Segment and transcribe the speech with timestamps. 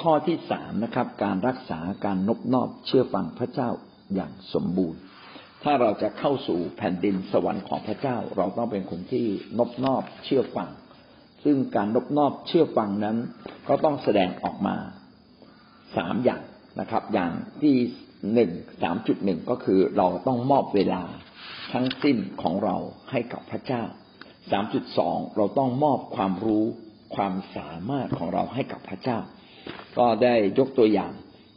[0.00, 3.70] ข้อที่สามนะครับ การรักษาการนบนอบเชื่อฟังพระเจ้า
[4.14, 5.00] อย่างสมบูรณ์
[5.62, 9.26] ถ้าเราจะเข้าสู่แผ่นดินสวรรค์ของพระเจ้า เราต้องเป็นคนที่
[9.58, 10.70] นบนอบเชื่อฟัง
[11.44, 13.16] ซึ่งการนบนอบเชื่อฟังนั้น
[13.68, 14.76] ก็ต้องแสดงออกมา
[15.96, 16.42] สามอย่าง
[16.80, 17.76] นะครับ อย่างที่
[18.34, 18.50] หนึ่ง
[18.82, 21.02] สามจุดหนึ่งก็คือเราต้องมอบเวลา
[21.72, 22.76] ทั้งสิ้นของเรา
[23.10, 23.82] ให้กับพระเจ้า
[24.50, 26.64] สามจุดสองเราต้องมอบความรู้
[27.16, 29.18] ความสามารถของเราให้กับพระเจ้า
[29.98, 31.12] ก็ได้ยกตัวอย่าง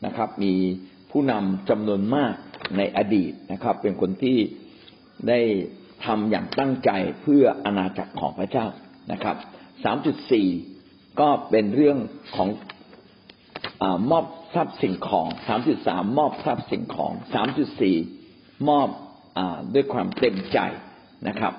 [0.05, 0.53] นะครับ มี
[1.11, 2.33] ผู้นำจำนวนมาก
[2.77, 4.37] ในอดีตนะครับ เป็นคนที่
[5.29, 5.39] ได้
[6.05, 6.91] ทำอย่างตั้งใจ
[7.21, 8.67] เพื่ออาณาจักรของพระเจ้า
[9.11, 9.35] นะครับ
[9.83, 10.47] สามจุดสี่
[11.19, 11.97] ก็เป็นเรื่อง
[12.35, 12.49] ของ
[13.81, 17.97] อมอบทรัพย์สิ่งของสามจุดสามมอบทรัพย์สิ่งของสามจุดสี่
[18.69, 18.87] มอบ
[19.37, 19.39] อ
[19.73, 20.59] ด้วยความเต็มใจ
[21.27, 21.53] นะครับ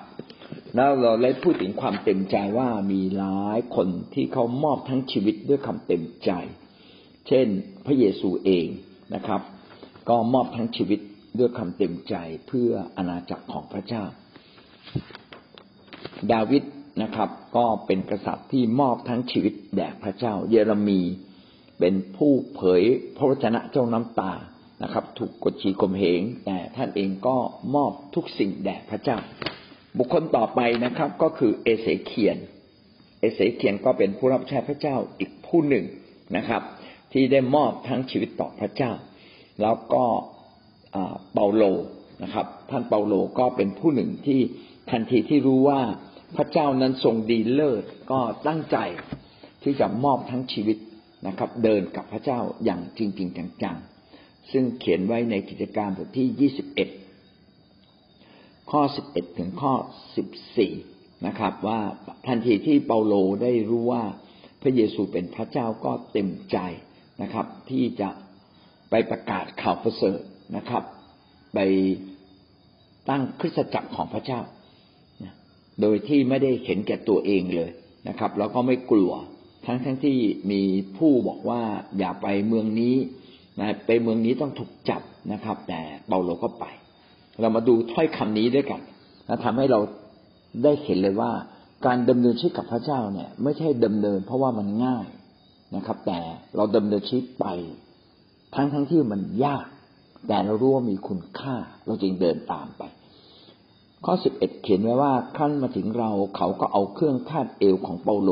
[0.77, 6.31] แล้วเราได้พูดถึงความเต็มใจว่ามีหลายคนที่เขามอบทั้งชีวิตด้วยคำเต็มใจ
[7.29, 7.47] เช่น
[7.87, 8.67] พระเยซูเอง
[9.15, 9.41] นะครับ
[10.09, 11.01] ก็มอบทั้งชีวิต
[11.39, 12.15] ด้วยคำเต็มใจ
[12.49, 14.05] เพื่ออาณาจักรของพระเจ้า
[16.33, 16.63] ดาวิด
[17.03, 21.01] นะครับ ก็เป็นกษัตริย์ที่มอบทั้งชีวิตแด่พระเจ้า เยเรมี
[21.79, 22.83] เป็นผู้เผย
[23.17, 24.33] พระวจนะเจ้าน้ำตา
[24.83, 27.37] นะครับ ถูกกดขี่ข่มเหงแต่ท่านเองก็
[27.75, 29.19] มอบทุกสิ่งแด่พระเจ้า
[29.99, 32.39] บุคคลต่อไปนะครับ ก็คือเอเสเคียน
[33.21, 35.85] เอเสเคียนก็เป็นผู้รับใช้พระเจ้าอีกผู้หนึ่ง
[36.37, 36.63] นะครับ
[37.13, 38.93] ที่ได้มอบทั้งชีวิตต่อพระเจ้า
[39.63, 40.05] แล้วก็
[41.33, 41.63] เปาโล
[42.23, 44.41] นะครับ ท่านเปาโลก็เป็นผู้หนึ่งที่
[44.91, 45.81] ทันทีที่รู้ว่า
[46.37, 48.77] พระเจ้านั้นทรงดีเลิศก็ตั้งใจ
[49.63, 50.77] ที่จะมอบทั้งชีวิต
[51.27, 53.31] นะครับ เดินกับพระเจ้าอย่างจริงจริง
[53.63, 56.89] จังๆ ซึ่งเขียนไว้ในกิจการบทที่ยี่สิบเอ็ด
[58.71, 59.73] ข้อสิบเอ็ดถึงข้อ
[60.17, 60.73] สิบสี่
[61.27, 61.81] นะครับ ว่า
[62.27, 64.05] ทันทีที่เปาโลได้รู้ว่า
[64.63, 66.59] พระเยซูเป็นพระเจ้าก็เต็มใจ
[67.23, 68.11] นะครับ ที่จะ
[68.91, 70.21] ไปประกาศข่าวประเสริฐ
[70.57, 70.83] นะครับ
[71.55, 71.59] ไป
[73.09, 74.41] ตั้งคริสตจักรของพระเจ้า
[75.81, 77.71] โดยที่ไม่ได้เห็นแก่ตัวเองเลย
[78.09, 79.13] นะครับ แล้วก็ไม่กลัว
[79.67, 80.17] ทั้งทั้งที่
[80.51, 80.63] มี
[80.97, 81.63] ผู้บอกว่า
[81.99, 82.97] อย่าไปเมืองนี้
[83.61, 85.03] นะไปเมืองนี้ต้องถูกจับ
[85.33, 86.65] นะครับ แต่เปาโลก็ไป
[87.41, 88.81] เรามาดูถ้อยคำนี้ด้วยกัน
[89.27, 89.81] และทำให้เรา
[90.65, 91.31] ได้เห็นเลยว่า
[91.87, 95.07] การดำเนินชีวิตกับพระเจ้าเนี่ย ไม่ใช่ดำเนินเพราะว่ามันง่าย
[95.75, 96.21] นะครับ แต่
[96.57, 97.47] เราดำเนินชีวิตไป
[98.55, 99.67] ทั้งทั้งที่มันยาก
[100.29, 101.57] แต่เรารู้ว่ามีคุณค่า
[101.87, 102.83] เราจึงเดินตามไป
[104.05, 108.31] ข้อสิบเอ็ดเขียนไว้ว่าขั้นมาถึงเราเขาก็เอาเครื่องคาดเอวของเปาโล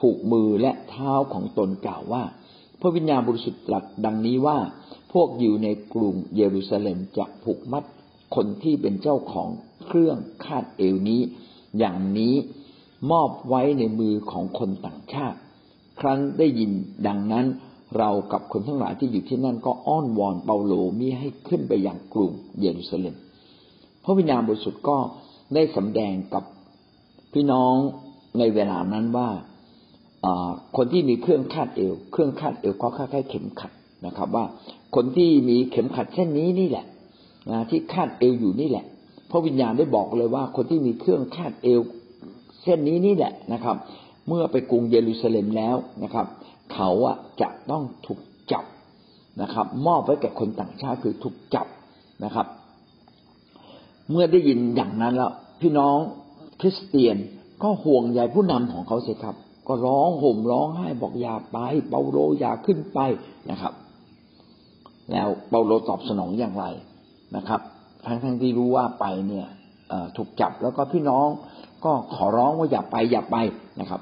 [0.00, 2.22] ผูกมือและเท้าของตนกล่าวว่า
[2.80, 4.58] พระวิญญาณบริสุทธิ์ตรัสดังนี้ว่า
[5.12, 7.84] พวกอยู่ในกรุงเยรูซาเล็มจะผูกมัด
[8.34, 9.48] คนที่เป็นเจ้าของ
[9.86, 11.20] เครื่องคาดเอวนี้
[11.78, 12.34] อย่างนี้
[13.10, 15.38] มอบไว้ในมือของคนต่างชาติ
[16.00, 16.70] ครั้นได้ยิน
[17.06, 17.46] ดังนั้น
[17.98, 23.14] เรากับคนทั้งหลายที่อยู่ที่นั่นก็อ้อนวอนเปาโลมิให้ขึ้นไปยังกรุงเยรูซาเล็ม
[24.04, 24.96] พระวิญญาณบริสุทธิ์ก็
[25.54, 26.44] ได้สำแดงกับ
[27.32, 27.74] พี่น้อง
[28.38, 29.28] ในเวลานั้นว่า
[30.76, 33.72] คนที่มีเครื่องคาดเอว เครื่องคาดเอวก็คล้ายๆเข็มขัด
[34.06, 34.44] นะครับ ว่า
[34.94, 36.86] คนที่มีเข็มขัดเช่นนี้นี่แหละ
[37.50, 38.84] นะที่คาดเอวอยู่นี่แหละ
[39.30, 41.80] พระวิญญาณได้บอกเลยว่า คนที่มีเครื่องคาดเอว
[42.62, 43.76] เส้นนี้นี่แหละนะครับ
[44.30, 46.26] เมื่อไปกรุงเยรูซาเล็มแล้วนะครับ
[46.72, 48.20] เขาอะจะต้องถูก
[48.52, 48.64] จับ
[49.42, 51.66] นะครับ มอบไว้แก่คนต่างชาติคือถูกจับ
[52.24, 52.46] นะครับ
[54.10, 55.96] เมื่อได้ยินอย่างนั้นแล้วพี่น้อง
[56.60, 57.16] คริสเตียน
[57.62, 59.36] ก็ห่วงใยผู้นำของเขาเสียครับ
[59.68, 61.58] ก็ร้องห่มร้องไห้บอกอย่าไป
[61.88, 62.98] เปาโลอย่าขึ้นไป
[63.50, 63.72] นะครับ
[65.12, 66.64] แล้วเปาโลตอบสนองอย่างไร
[67.36, 67.60] นะครับ
[68.04, 69.46] ทั้งทั้งที่รู้ว่าไปเนี่ย
[70.16, 71.28] ถูกจับแล้วก็พี่น้อง
[71.84, 73.36] ก็ขอร้องว่าอย่าไปอย่าไป
[73.80, 74.00] นะครับ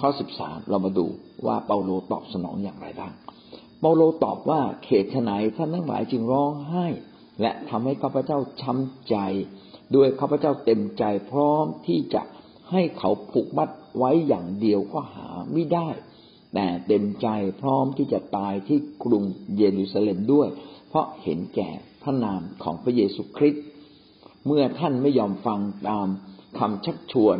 [0.00, 1.06] ข้อสิบสามเรามาดู
[1.46, 3.12] ว่าเปาโลตอบสนองอย่างไรบ้าง
[3.80, 6.86] เปาโลตอบว่าเขตไหนท่านทั้งหลายจึงร้องไห้
[7.40, 9.16] และทำให้ข้าพเจ้าช้ำใจ
[9.94, 12.22] ด้วยข้าพเจ้าเต็มใจพร้อมที่จะ
[12.70, 13.68] ให้เขาผูกมัด
[13.98, 15.88] ไว้อย่างเดียวก็หาไม่ได้
[16.54, 17.28] แต่เต็มใจ
[17.60, 19.22] พร้อมที่จะตายที่กรุง
[19.56, 20.48] เยรูซาเล็มด้วย
[20.88, 21.70] เพราะเห็นแก่
[22.02, 23.64] พระนามของพระเยซูคริสต์
[24.46, 26.08] เมื่อท่านไม่ยอมฟังตาม
[26.58, 27.38] คำชักชวน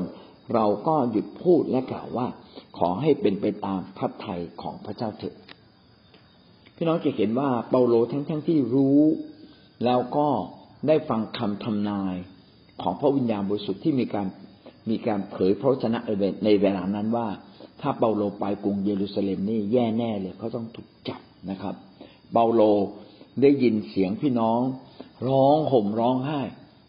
[0.54, 2.26] เราก็หยุดพูดและกล่าวว่า
[2.78, 5.34] ขอให้เป็นไปตามพระทัยของพระเจ้าเถิด
[6.76, 9.00] พี่น้องจะเห็นว่าเปาโลทั้งๆทที่รู้
[9.84, 10.28] แล้วก็
[10.86, 12.16] ได้ฟังคำทำนาย
[12.82, 14.26] ของพระวิญญาณบริสุทธิ์ที่มีการ
[14.90, 15.98] มีการเผยพระชนะ
[16.44, 17.28] ในเวลานั้นว่า
[17.80, 21.20] ถ้าเปาโลไปกรุงเยรูซาเล็มนี่แย่แน่เลยเขาต้องถูกจับ
[21.50, 21.74] นะครับ
[22.32, 22.62] เปาโล
[23.42, 24.60] ได้ยินเสียงพี่น้อง
[25.28, 26.40] ร้องห่มร้องไห้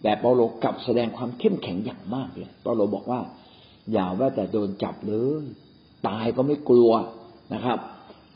[0.04, 3.19] แต่เปาโลกลับแสดงความเข้มแข็งอย่างมากเลย เปาโลบอกว่า
[3.92, 5.44] อย่าว่าแต่โดนจับเลย
[6.07, 6.92] ตายก็ไม่กลัว
[7.54, 7.80] นะครับ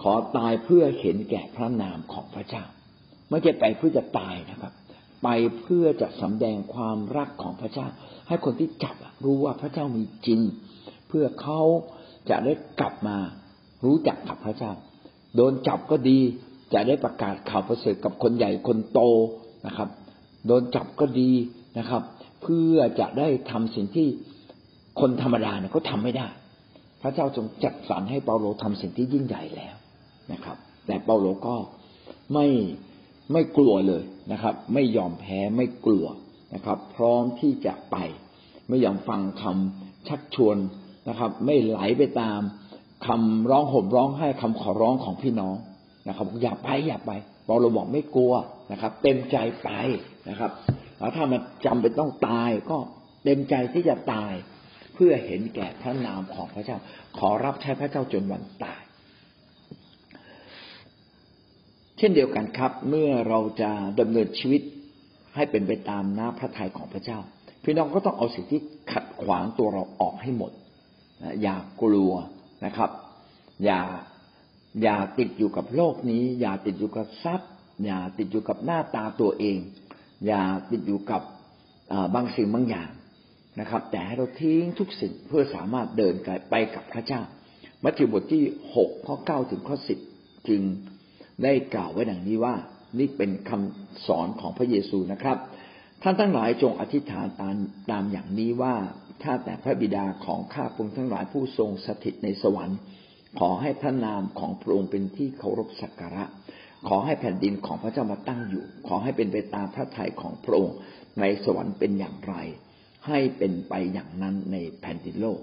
[0.01, 2.63] ขอตายเพื่อเห็นแก่พระนามของพระเจ้า
[3.29, 4.73] ไม่ใช่ไปเพื่อจะตายนะครับ
[5.23, 5.27] ไป
[5.61, 7.87] เพื่อจะสำแดงความรักของพระเจ้า
[8.27, 8.95] ให้คนที่จับ
[9.25, 10.41] รู้ว่าพระเจ้ามีจริง
[11.07, 11.61] เพื่อเขา
[12.29, 13.17] จะได้กลับมา
[13.85, 14.71] รู้จักกับพระเจ้า
[15.35, 16.19] โดนจับก็ดี
[16.73, 18.99] จะได้ประกาศข่าวประเสริฐกับคนใหญ่คนโต
[19.67, 19.89] นะครับ
[20.47, 21.31] โดนจับก็ดี
[21.77, 22.03] นะครับ
[22.41, 24.07] เพื่อจะได้ทำสิ่งที่
[24.99, 26.27] คนธรรมดาเนี่ยเขาทาไม่ได้
[27.01, 29.75] พระเจ้าทรงจัดสรรให้เปาโลทำสิ่งที่ยิ่งใหญ่แล้ว
[30.31, 31.55] นะครับ แต่เปาโลก็
[32.33, 32.47] ไม่
[33.31, 36.05] ไม่กลัวเลยนะครับ ไม่ยอมแพ้ไม่กลัว
[36.55, 37.95] นะครับ พร้อมที่จะไป
[38.69, 40.57] ไม่ยอมฟังคำชักชวน
[41.09, 42.39] นะครับ ไม่ไหลไปตาม
[43.07, 45.55] คำร้องห่มร้องไห้คำขอร้องของพี่น้อง
[46.07, 47.11] นะครับ อย่าไปอย่าไป
[47.45, 48.33] เปาโลบอกไม่กลัว
[48.71, 49.69] นะครับ เต็มใจไป
[50.29, 50.51] นะครับ
[50.99, 52.77] แล้วถ้ามันจำเป็นต้องตายก็
[53.23, 54.33] เต็มใจที่จะตาย
[55.03, 56.77] พื่อเห็นแก่พระนามของพระเจ้า
[57.17, 58.81] ขอรับใช้พระเจ้าจนวันตาย
[61.97, 64.61] เช่นเดียวกันครับ เมื่อเราจะดำเนินชีวิต
[65.35, 67.19] ให้เป็นไปตามน้าพระทัยของพระเจ้า
[67.63, 68.61] พี่น้องก็ต้องเอาสิ่งที่
[68.91, 70.51] ขัดขวางตัวเราออกให้หมด
[71.41, 72.13] อย่ากลัว
[72.65, 72.89] นะครับ
[73.65, 73.81] อย่า
[74.83, 77.49] อย่าติดอยู่กับโลกนี้ อย่าติดอยู่กับทรัพย์
[77.85, 79.57] อย่าติดอยู่กับหน้าตาตัวเอง
[80.27, 81.21] อย่าติดอยู่กับ
[82.15, 82.89] บางสิ่งบางอย่าง
[83.59, 86.15] นะครับ แต่ให้เราทิ้งทุกสิ่งเพื่อสามารถเดิน
[86.49, 87.21] ไปกับพระเจ้า
[87.83, 88.43] มัทธิวบทที่
[88.75, 89.99] หกข้อเก้าถึงข้อสิบ
[90.47, 90.61] จึง
[91.43, 92.55] ได้กล่าวไว้ดังนี้ว่า
[92.99, 95.37] นี่เป็นคำสอนของพระเยซูนะครับ
[96.01, 97.55] ท่านทั้งหลายจงอธิษฐานตาม
[97.91, 98.75] ตามอย่างนี้ว่า
[99.23, 102.79] ถ้าแต่พระบิดาของข้าพงทั้งหลายผู้ทรงสถิตในสวรรค์
[103.39, 106.23] ขอให้พระนามของพระองค์เป็นที่เคารพสักการะ
[106.87, 110.75] ขอให้แผ่นดินของพระเจ้ามาตั้งอยู่ ขอให้เป็นไปตามพระทัยของพระองค์
[111.19, 112.35] ในสวรรค์เป็นอย่างไร
[113.07, 115.39] ให้เป็นไปอย่างนั้นในแผ่นดินโลก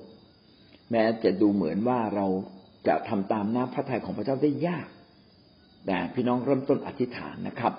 [0.90, 2.26] แม้จะดูเหมือนว่าเรา
[2.88, 4.88] จะทำตามน้ำพระทัยของพระเจ้าได้ยาก
[5.86, 7.72] แต่พี่น้องเริ่มต้นอธิษฐานนะครับ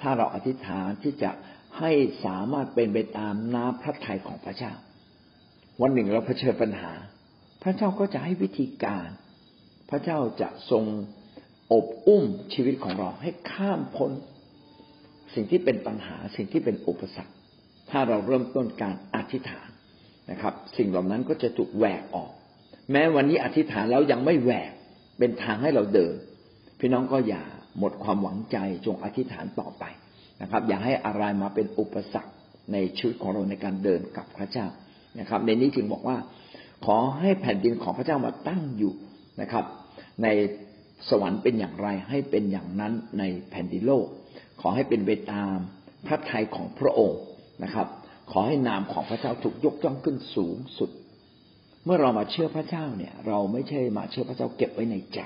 [0.00, 1.30] ถ้าเราอธิษฐานที่จะ
[1.78, 1.92] ให้
[2.24, 4.72] สามารถเป็นไปตามน้ำพระทัยของพระเจ้า
[5.80, 6.92] วันหนึ่งเราเผชิญปัญหา
[7.62, 9.08] พระเจ้าก็จะให้วิธีการ
[9.90, 10.84] พระเจ้าจะทรง
[11.72, 14.12] อบอุ้มชีวิตของเราให้ข้ามพ้น
[15.34, 17.37] สิ่งที่เป็นปัญหาสิ่งที่เป็นอุปสรรค
[17.90, 19.68] ถ้าเราเริ่มต้นการอธิษฐาน
[20.30, 22.30] นะครับ สิ่งเหล่านั้นก็จะถูกแหวกออก
[22.92, 24.72] แม้วันนี้อธิษฐานแล้วยังไม่แหวก
[25.18, 26.14] เป็นทางให้เราเดิน
[26.78, 27.42] พี่น้องก็อย่า
[27.78, 28.56] หมดความหวังใจ
[28.86, 29.84] จงอธิษฐานต่อไป
[30.42, 32.32] นะครับ อย่าให้อะไรมาเป็นอุปสรรค
[32.72, 34.66] ในชีวิตของเราในการเดินกับพระเจ้า
[35.20, 36.16] นะครับ ในนี้จึงบอกว่า
[36.86, 38.94] ขอให้แผ่นดินของพระเจ้ามาตั้งอยู่
[39.40, 39.64] นะครับ
[40.22, 40.28] ใน
[41.08, 44.06] สวรรค์เป็นอย่างไรให้เป็นอย่างนั้นในแผ่นดินโลก
[44.60, 45.56] ขอให้เป็นไปตาม
[46.06, 47.20] พระทัยของพระองค์
[47.64, 47.86] นะครับ
[48.30, 50.90] ขอให้นามของพระเจ้าถูกยกย่องขึ้นสูงสุด
[51.84, 55.20] เมื่อเรามาเชื่อพระเจ้าเนี่ย เราไม่ใช่มาเชื่อพระเจ้าเก็บไว้ในใจ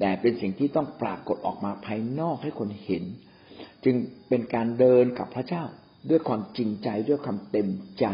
[0.00, 3.04] แต่เป็นสิ่งที่ต้องปรากฏออกมาภายนอกให้คนเห็น
[3.84, 3.96] จึง
[4.28, 5.64] เป็นการเดินกับพระเจ้า
[6.10, 7.68] ด้วยความจริงใจด้วยความเต็ม
[8.00, 8.06] ใจ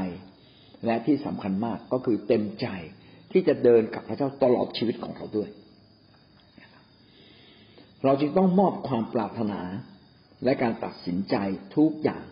[0.87, 2.69] และที่สำคัญมากก็คือเต็มใจ
[3.33, 5.49] ที่จะเดินกับพระเจ้าตลอดชีวิตของเราด้วย
[8.05, 9.61] เราจึงต้องมอบความปรารถนา
[10.45, 11.37] และการตัดสินใจ
[11.77, 12.25] ทุกอย่าง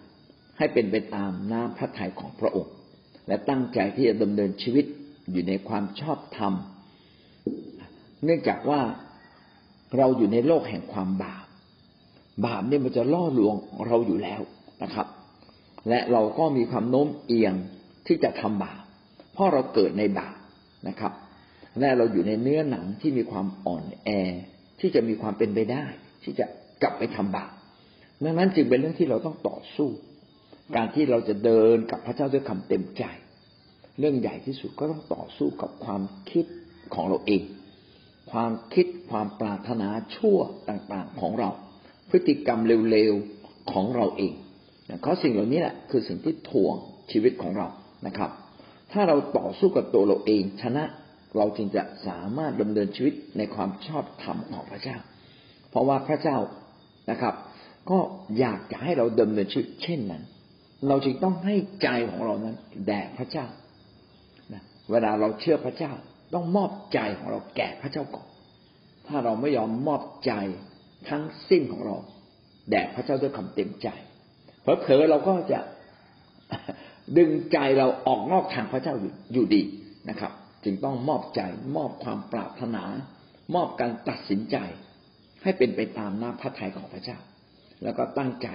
[0.59, 2.75] ให้เป็นไปตามน้ำพระทัยของพระองค์
[3.29, 4.85] และตั้งใจที่จะดำเนินชีวิต
[5.31, 6.53] อยู่ในความชอบธรรม
[8.25, 8.81] เนื่องจากว่า
[9.97, 11.47] เราอยู่ในโลกแห่งความบาป
[12.47, 13.55] บาปเนี่ยมันจะล่อลวง
[13.87, 14.41] เราอยู่แล้ว
[14.83, 15.07] นะครับ
[15.89, 17.55] และเราก็มีความโน้มเอียง
[18.07, 18.83] ที่จะทำบาป
[19.33, 20.37] เพราะเราเกิดในบาป
[20.89, 21.13] นะครับ
[21.79, 24.09] และเราอยู่ในเนื้อหนังที่มีความอ่อนแอ
[24.81, 25.85] ที่จะมีความเป็นไปได้
[26.23, 26.47] ที่จะ
[26.83, 27.53] กลับไปทำบาป
[28.25, 29.89] ดังนั้นจึงเป็นเรื่องที่เราต้องต่อสู้
[30.77, 33.05] การที่เราจะเดินกับพระเจ้าด้วยคำเต็มใจ
[33.99, 36.45] เรื่องใหญ่ที่สุดก็ต้องต่อสู้กับความคิด
[36.95, 37.43] ของเราเอง
[38.33, 40.39] ความคิดความปรารถนาชั่ว
[40.69, 41.51] ต่างๆของเรา
[42.11, 42.61] พฤติกรรม
[42.91, 44.33] เร็วๆของเราเอง
[45.01, 46.75] เพราะสิ่งเหล่านี้แหละคือสิ่งที่ถ่วง
[47.13, 47.69] ชีวิตของเรา
[48.07, 48.31] นะครับ
[48.93, 50.85] ถ้าเราต่อสู้กับตัวเราเอง ชนะ
[51.37, 54.97] เราจึงจะสามารถดำเนินชีวิตในความชอบธรรมของพระเจ้า
[55.71, 56.39] เพราะว่าพระเจ้า
[57.11, 57.35] นะครับ
[57.91, 57.99] ก็
[58.39, 60.23] อยากจะให้เราดำเนินชีวิตเช่นนั้น
[60.89, 63.47] เราจึงต้องให้ใจของเรานั้นแด่พระเจ้า
[64.53, 65.93] นะเวลาเราเชื่อพระเจ้า
[66.35, 68.29] ต้องมอบใจของเราแก่พระเจ้าก่อน
[69.07, 70.33] ถ้าเราไม่ยอมมอบใจ
[71.09, 71.97] ทั้งสิ้นของเรา
[72.71, 73.89] แด่พระเจ้าด้วยคำเต็มใจ
[74.63, 75.61] เพอเพอเราก็จะ
[77.17, 78.95] ดึงใจเราออกนอกทางพระเจ้า
[79.33, 79.63] อยู่ดี
[80.09, 80.33] นะครับ
[80.65, 81.41] จึงต้องมอบใจ
[81.77, 82.85] มอบความปรารถนา
[83.55, 84.57] มอบการตัดสินใจ
[85.43, 87.19] ให้เป็นไปตามหน้าพระทัยของพระเจ้า
[87.83, 88.49] แล้วก็ตั้งใจ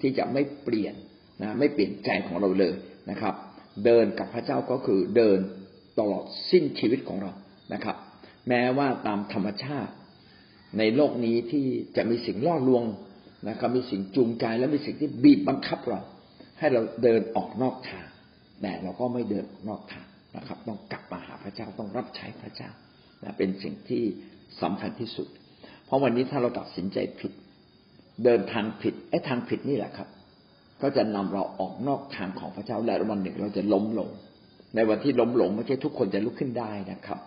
[0.00, 0.94] ที่จะไม่เปลี่ยน
[1.42, 2.74] นะไม่เปลี่ยนใจของเราเลย
[3.10, 3.34] นะครับ
[3.84, 5.38] เดินกับพระเจ้าก็คือเดิน
[5.98, 7.32] ตลอดสิ้นชีวิตของเรา
[7.74, 7.96] นะครับ
[8.48, 9.92] แม้ว่าตามธรรมชาติ
[10.78, 11.64] ในโลกนี้ที่
[11.96, 12.84] จะมีสิ่งล่อลวง
[13.48, 16.00] นะครับ มีสิ่งจูงใจและมีสิ่งที่บีบบังคับเรา
[16.58, 18.06] ให้เราเดินออกนอกทาง
[18.62, 22.70] แต่เราก็ไม่เดินนอกทางนะครับ ต้องกลับมาหาพระเจ้าต้องรับใช้พระเจ้า
[23.22, 24.02] นะเป็นสิ่งที่
[24.62, 25.28] สำคัญที่สุด
[25.86, 27.32] เพราะวันนี้ถ้าเราตัดสินใจผิด
[28.24, 30.08] เดินทางผิดไอ้ทางผิดนี่แหละครับ
[30.82, 34.08] ก็จะนำเราออกนอกทางของพระเจ้าและวันหนึ่งเราจะล้มลง
[34.74, 37.18] ในวันที่ล้มลงไม่ใช่ทุกคนจะลุกขึ้นได้นะครับ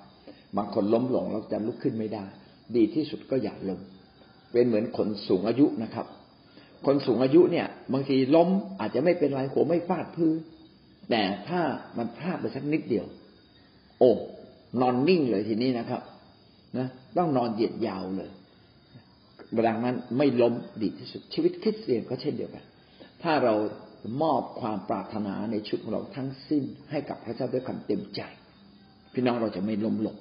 [0.57, 2.23] บางคนล้มลงเราจะลุกขึ้นไม่ได้
[2.75, 3.79] ดีที่สุดก็อย่าล้ม
[4.51, 6.05] เป็นเหมือนคนสูงอายุนะครับ
[6.85, 8.49] คนสูงอายุเนี่ย บางทีล้ม
[8.79, 10.35] อาจจะไม่เป็นไรหัวไม่ฟาดพื้น
[11.09, 11.61] แต่ถ้า
[11.97, 13.05] มันพลาดไปสักนิดเดียว
[13.99, 14.11] โอ้
[14.81, 16.01] นอนนิ่งเลยทีนี้นะครับ
[16.77, 16.87] นะ
[17.17, 18.29] ต้องนอนเหยียดยาวเลย
[19.67, 22.63] ดังนั้นไม่ล้มดีที่สุดชีวิตคริสเตียนก็เช่นเดียวกัน
[23.23, 23.53] ถ้าเรา
[24.21, 28.21] มอบความปรารถนาในชุดของเราทั้งสิ้นให้กับพระเจ้าด้วยความเต็มใจ
[29.13, 30.15] พี่น้องเราจะไม่ล้มลง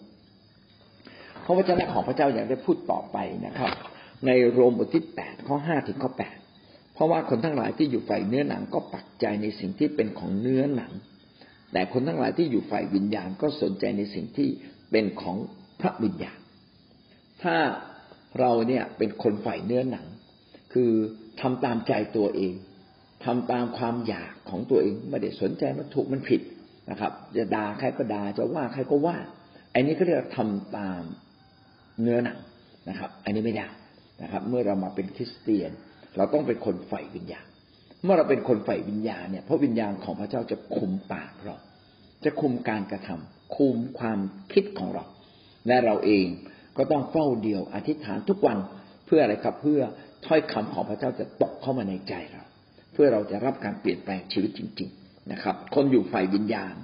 [1.45, 3.73] พระวจนะของพระเจ้าอยางได้พูดต่อไปนะครับ
[4.27, 6.37] ในโรมบทที่แปดข้อห้าถึงข้อแปด
[6.95, 10.93] เพราะว่าคนทั้งหลายที่อยู่ฝ่ายเนื้อหนังก็ปักใจในสิ่งที่เป็นของเนื้อหนัง
[11.73, 14.49] แต่คนทั้งหลายที่อยู่ฝ่ายวิญญาณก็สนใจในสิ่งที่
[14.91, 15.37] เป็นของ
[15.81, 16.39] พระวิญญาณ
[17.43, 17.57] ถ้า
[18.41, 20.07] เราเนี่ยเป็นคนฝ่ายเนื้อหนัง
[20.73, 20.91] คือ
[21.41, 22.55] ทำตามใจตัวเอง
[23.27, 26.41] ทำตามความอยากของตัวเองไม่ได้สนใจมันถูกมันผิด
[26.91, 29.17] นะครับ จะด่าใครก็ด่าจะว่าใครก็ว่า
[29.75, 31.03] อันนี้ก็เรียกทำตาม
[32.03, 32.39] เนื้อหนัง
[32.89, 33.67] นะครับ อันนี้ไม่ได้
[34.23, 35.71] นะครับ เมื่อเรามาเป็นคริสเตียน
[36.17, 37.47] เราต้องเป็นคนใฝ่วิญญาณ
[38.05, 41.57] เมื่อเราเป็นคนใฝ่วิญญาณเนี่ยพระวิญญาณของพระเจ้าจะคุมปากเรา
[42.25, 44.19] จะคุมการกระทำคุมความ
[44.53, 45.05] คิดของเรา
[45.69, 46.27] และเราเอง
[46.77, 48.59] ก็ต้องเฝ้าเดียวอธิษฐานทุกวัน
[49.07, 49.81] เพื่ออะไรครับเพื่อ
[50.27, 52.45] ถ้อยคำของพระเจ้าจะตกเข้ามาในใจเรา
[52.97, 56.75] พื่อเราจะรับการเปลี่ยนแปลงชีวิตจริง ๆนะครับ คนอยู่ฝ่ายวิญญาณ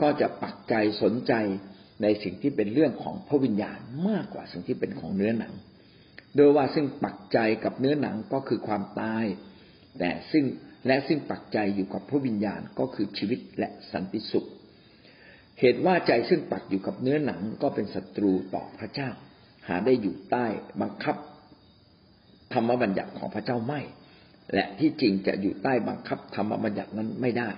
[0.00, 1.32] ก็จะปักใจสนใจ
[2.02, 3.78] ในสิ่งที่เป็นเรื่องของพระวิญญาณ
[4.08, 5.54] มากกว่าสิ่งที่เป็นของเนื้อหนัง
[6.36, 9.24] โดยว่าซึ่งปักใจกับเนื้อหนังก็คือความตาย
[9.98, 10.44] แต่ซึ่ง
[10.86, 14.48] และซึ่งปักใจอยู่กับพระวิญญาณก็คือชีวิตและสันติสุข
[15.60, 19.10] เหตุว่าใจซึ่งปักอยู่กับเนื้อหนังก็เป็นศัตรูต่อพระเจ้า
[19.68, 20.46] หาได้อยู่ใต้
[20.80, 21.16] บังคับ
[22.52, 23.80] ธรรมบัญญัติของพระเจ้าไม่
[24.54, 27.50] และที่จริงจะอยู่ใต้บังคับธรรมบัญญัตินั้นไม่ได้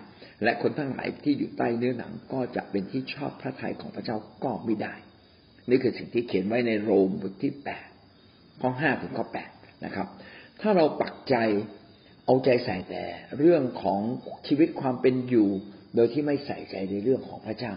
[0.43, 4.95] และคนทั้งหลายที่อยู่ใต้เนื้อหนังก็จะเป็นที่ชอบพระทัยของพระเจ้าก็ไม่ได้
[5.71, 7.87] นี่คือสิ่งที่เขียนไว้ในโรมบทที่แปด
[8.61, 9.51] ข้อห้าถึงข้อแปด
[9.85, 10.07] นะครับ
[10.61, 11.37] ถ้าเราปักใจ
[12.27, 13.05] เอาใจใส่แต่
[13.39, 14.01] เรื่องของ
[14.47, 15.49] ชีวิตความเป็นอยู่
[15.95, 17.73] โดยที่ไม่ใส่ใจในเรื่องของพระเจ้า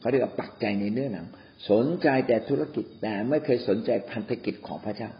[0.00, 1.26] เขาเรียกว่าปักใจในเนื้อหนัง
[1.70, 5.10] สนใจแต่ธุรกิจแต่ไม่เคยสนใจพันธกิจของพระเจ้า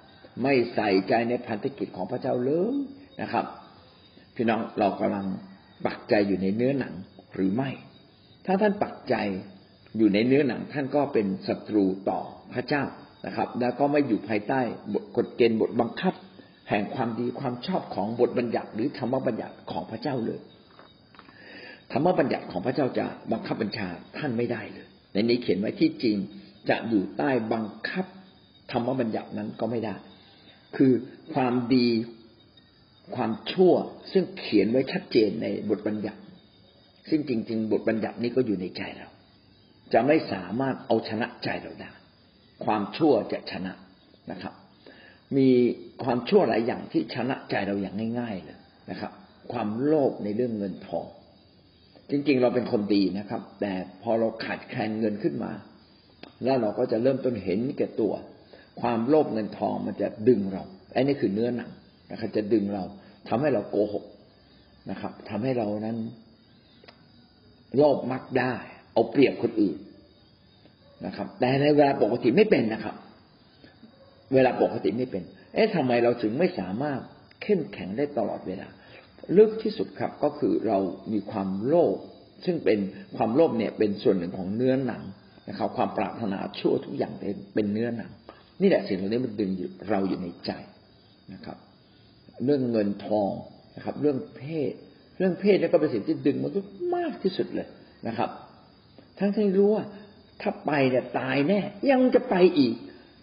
[0.42, 2.74] ไม่ใส่ใจในพันธกิจของพระเจ้าเลย
[3.22, 3.44] นะครับ
[4.34, 5.26] พี่น้องเรากำลัง
[5.86, 6.94] ปักใจอยู่ในเนื้อหนัง
[7.34, 7.70] หรือไม่
[8.46, 9.14] ถ้าท่านปักใจ
[9.98, 12.20] อยู่ในเนื้อหนังท่านก็เป็นศัตรูต่อ
[12.54, 12.82] พระเจ้า
[13.26, 14.60] นะครับ แล้วก็ไม่อยู่ภายใต้
[15.16, 16.14] กฎเกณฑ์บทบังคับ
[16.68, 20.40] แห่งความดีความชอบของบทบัญญัติ หรือธรรมบัญญัติของพระเจ้าเลย
[21.92, 23.88] ธรรมบัญญัติของพระเจ้าจะบังคับบัญชา
[24.18, 26.16] ท่านไม่ได้เลย ในนี้เขียนไว้ที่จริง
[26.68, 28.06] จะอยู่ใต้บังคับ
[28.72, 29.94] ธรรมบัญญัตินั้นก็ไม่ได้
[30.76, 30.92] คือ
[31.34, 31.86] ความดี
[33.16, 33.74] ความชั่ว
[34.12, 36.20] ซึ่งเขียนไว้ชัดเจนในบทบัญญัติ
[37.08, 39.08] ซึ่งจริง ๆ บทบัญญัตินี้ก็อยู่ในใจเรา
[39.92, 41.90] จะไม่สามารถเอาชนะใจเราได้
[42.64, 43.72] ความชั่วจะชนะ
[44.30, 44.54] นะครับ
[45.36, 45.48] มี
[46.02, 48.58] ความชั่วหลายอย่างที่ชนะใจเราอย่างง่าย ๆเลย
[48.90, 49.12] นะครับ
[49.52, 51.06] ความโลภในเรื่องเงินทอง
[52.10, 55.52] จริง ๆ เราเป็นคนดีนะครับ แต่พอเราขาดแคลนเงินขึ้นมา
[56.44, 58.12] แล้วเราก็จะเริ่มต้นเห็นแก่ตัว
[58.80, 61.70] ความโลภเงินทองมันจะดึงเราไอ้นี่คือเนื้อหนัง
[62.12, 62.84] นะครับ จะดึงเรา
[63.28, 64.04] ทำให้เราโกหก
[64.90, 65.96] นะครับทำให้เรานั้น
[67.76, 68.54] โลภมักได้
[68.92, 69.78] เอาเปรียบคนอื่น
[71.06, 72.94] นะครับ แต่ในเวลาปกติไม่เป็นนะครับ
[74.34, 75.22] เวลาปกติไม่เป็น
[75.54, 77.00] เอ๊ะทำไมเราถึงไม่สามารถ
[77.42, 78.68] เข้มแข็งได้ตลอดเวลา
[79.36, 80.78] ลึกที่สุดครับก็คือเรา
[81.12, 81.96] มีความโลภ
[82.44, 82.78] ซึ่งเป็น
[83.16, 85.02] ความโลภเนี่ยเป็นส่วนหนึ่งของเนื้อหนัง
[85.48, 87.12] นะครับ ความปรารถนาชั่วทุกอย่าง
[87.54, 88.10] เป็นเนื้อหนัง
[88.60, 89.50] นี่แหละสิ่งเหล่านี้มันดึง
[89.90, 90.50] เราอยู่ในใจ
[91.34, 91.56] นะครับ
[92.44, 93.32] เรื่องเงินทอง
[93.76, 94.72] นะครับ เรื่องเพศ
[95.18, 96.50] เรื่องเพศนี่ก็เป็นสิ่งที่ดึงมัน
[96.96, 97.68] มากที่สุดเลย
[98.08, 98.30] นะครับ
[99.18, 99.84] ทั้งที่รู้ว่า
[100.40, 101.60] ถ้าไปเนี่ยตายแน่
[101.90, 102.74] ยังจะไปอีก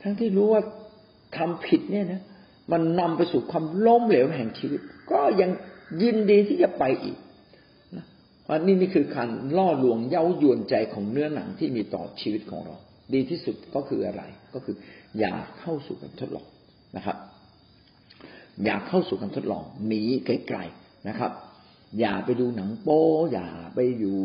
[0.01, 0.61] ทั้งที่รู้ว่า
[1.37, 2.21] ทำผิดเนี่ยนะ
[2.71, 4.79] มันนำไปสู่ความล้มเหลวแห่งชีวิต
[5.11, 5.51] ก็ยัง
[6.01, 7.17] ยินดีที่จะไปอีก
[7.95, 8.05] นะ
[8.49, 12.75] วันนี้นี่คือการล่อลวงเย้ายวนใจของเนื้อหนังที่มีต่อชีวิตของเรา
[13.13, 14.23] ดีที่สุดก็คืออะไร
[14.53, 14.75] ก็คือ
[15.19, 16.47] อย่าเข้าสู่การทดลอง
[16.97, 17.17] นะครับ
[18.63, 21.31] อย่าเข้าสู่การทดลองหนีไกลๆนะครับ
[21.99, 24.19] อย่าไปดูหนังโป๊อย่าไปอยู่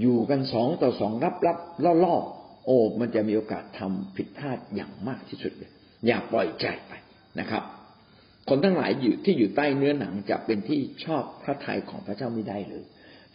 [0.00, 2.06] อยู่กันสองต่อสองรับรับล่อล
[2.66, 5.70] โอ้มันจะมีโอกาสทำผิดพลาดอย่างมากที่สุดเลย
[6.06, 6.92] อย่าปล่อยใจไป
[7.40, 7.62] นะครับ
[8.48, 12.84] คนทั้งหลายอยู่ที่อยู่ใต้เนื้อหนังจะเป็นที่ชอบพระทัยของพระเจ้าไม่ได้เลย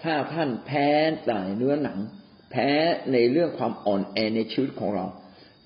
[0.04, 0.90] ถ้าท่านแพ้
[1.26, 2.00] แต่เนื้อหนัง
[2.52, 2.70] แพ้
[3.14, 5.06] ในเรื่องความอ่อนแอในชีวิตของเรา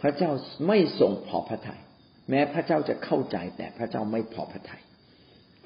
[0.01, 0.31] พระเจ้า
[0.67, 1.81] ไม่ทรงพอพระทยัย
[2.29, 4.83] แม้พระเจ้าจะเข้าใจแต่พระเจ้าไม่พอพระทยัย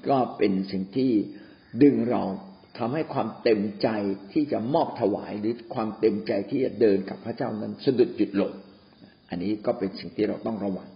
[0.09, 1.11] ก็เป็นสิ่งที่
[1.83, 2.23] ดึงเรา
[2.77, 3.89] ทำให้ความเต็มใจ
[4.33, 8.51] ที่จะมอบถวายหรือความเต็มใจที่จะเดินกับพระเจ้านั้นสะดุดหยุดลง
[9.29, 10.87] อันนี้ก็เป็นสิ่งที่เราต้องระวัง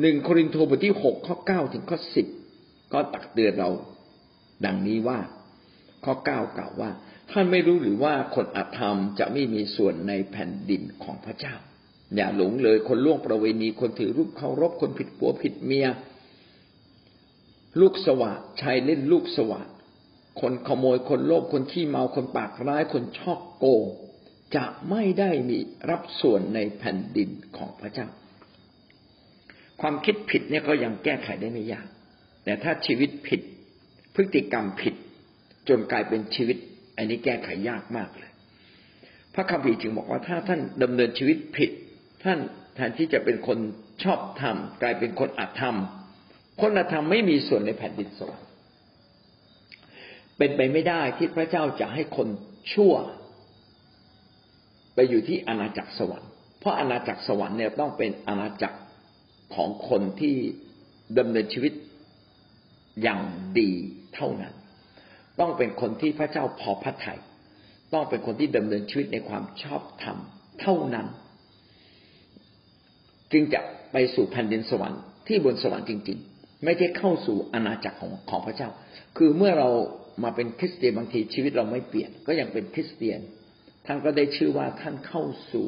[0.00, 2.26] หนึ่งโครินธ์บทที่หกข้อเก้าถึงข้อสิบ
[2.92, 3.70] ก็ตักเตือนเรา
[4.64, 5.18] ดังนี้ว่า
[6.04, 6.90] ข้อเก้ากล่าวว่า
[7.30, 11.54] ท่านไม่รู้หรือว่าคนอธรรมจะไม่มีส่วนในแผ่นดินของพระเจ้า
[12.16, 15.88] อย่าหลงเลยคนล่วงประเวณีคนถือรูปเคารพคนผิดผัวผิดเมีย
[17.80, 19.60] ลูกสวะชายเล่นลูกสวะ
[20.40, 23.84] คนขโมยคนโลภคนขี้เมาคนปากร้ายคนชอบโกง
[24.56, 25.58] จะไม่ได้มี
[25.90, 28.06] รับส่วนในแผ่นดินของพระเจ้า
[29.80, 31.86] ความคิดผิดเนี่ยก็ยังแก้ไขได้ไม่ยาก
[32.44, 33.40] แต่ถ้าชีวิตผิด
[34.14, 34.94] พฤติกรรมผิด
[35.68, 36.56] จนกลายเป็นชีวิต
[36.96, 38.32] อันนี้แก้ไขยากมากเลย
[39.34, 41.70] พระคัมภีร์จึงบอกว่าถ้าท่านดำเนินชีวิตผิด
[42.22, 42.38] ท่าน
[42.74, 43.58] แทนที่จะเป็นคน
[44.04, 45.76] ชอบธรรมกลายเป็นคนอธรรม
[46.60, 48.48] คนอธรรมไม่มีส่วนในแผ่นดินสวรรค์
[50.38, 52.28] เป็นไปไม่ได้ที่พระเจ้าจะให้คน
[52.72, 52.94] ชั่ว
[54.94, 58.78] ไปอยู่ที่อาณาจักรสวรรค์เพราะอาณาจักรสวรรค์เนี่ยต้องเป็นอาณาจักร
[59.54, 60.36] ของคนที่
[61.18, 61.72] ดำเนินชีวิต
[63.02, 63.20] อย่าง
[63.58, 63.70] ดี
[64.14, 64.54] เท่านั้น
[65.40, 67.20] ต้องเป็นคนที่พระเจ้าพอพระทยัย
[67.92, 70.16] ต้องเป็นคนที่ดำเนินชีวิตในความชอบธรรม
[70.60, 71.06] เท่านั้น
[73.32, 73.60] จึงจะ
[73.92, 78.68] ไปสู่แผ่นดินสวรรค์ที่บนสวรรค์จริง ๆ ไม่ใช่เข้าสู่อาณาจักรของของพระเจ้า
[79.16, 79.70] คือเมื่อเรา
[80.24, 83.20] มาเป็นคริสเตียนบางทีชีวิตเราไม่เปลี่ยนก็ยังเป็นคริสเตียน
[83.86, 85.66] ท่านก็ได้ชื่อว่าท่านเข้าสู่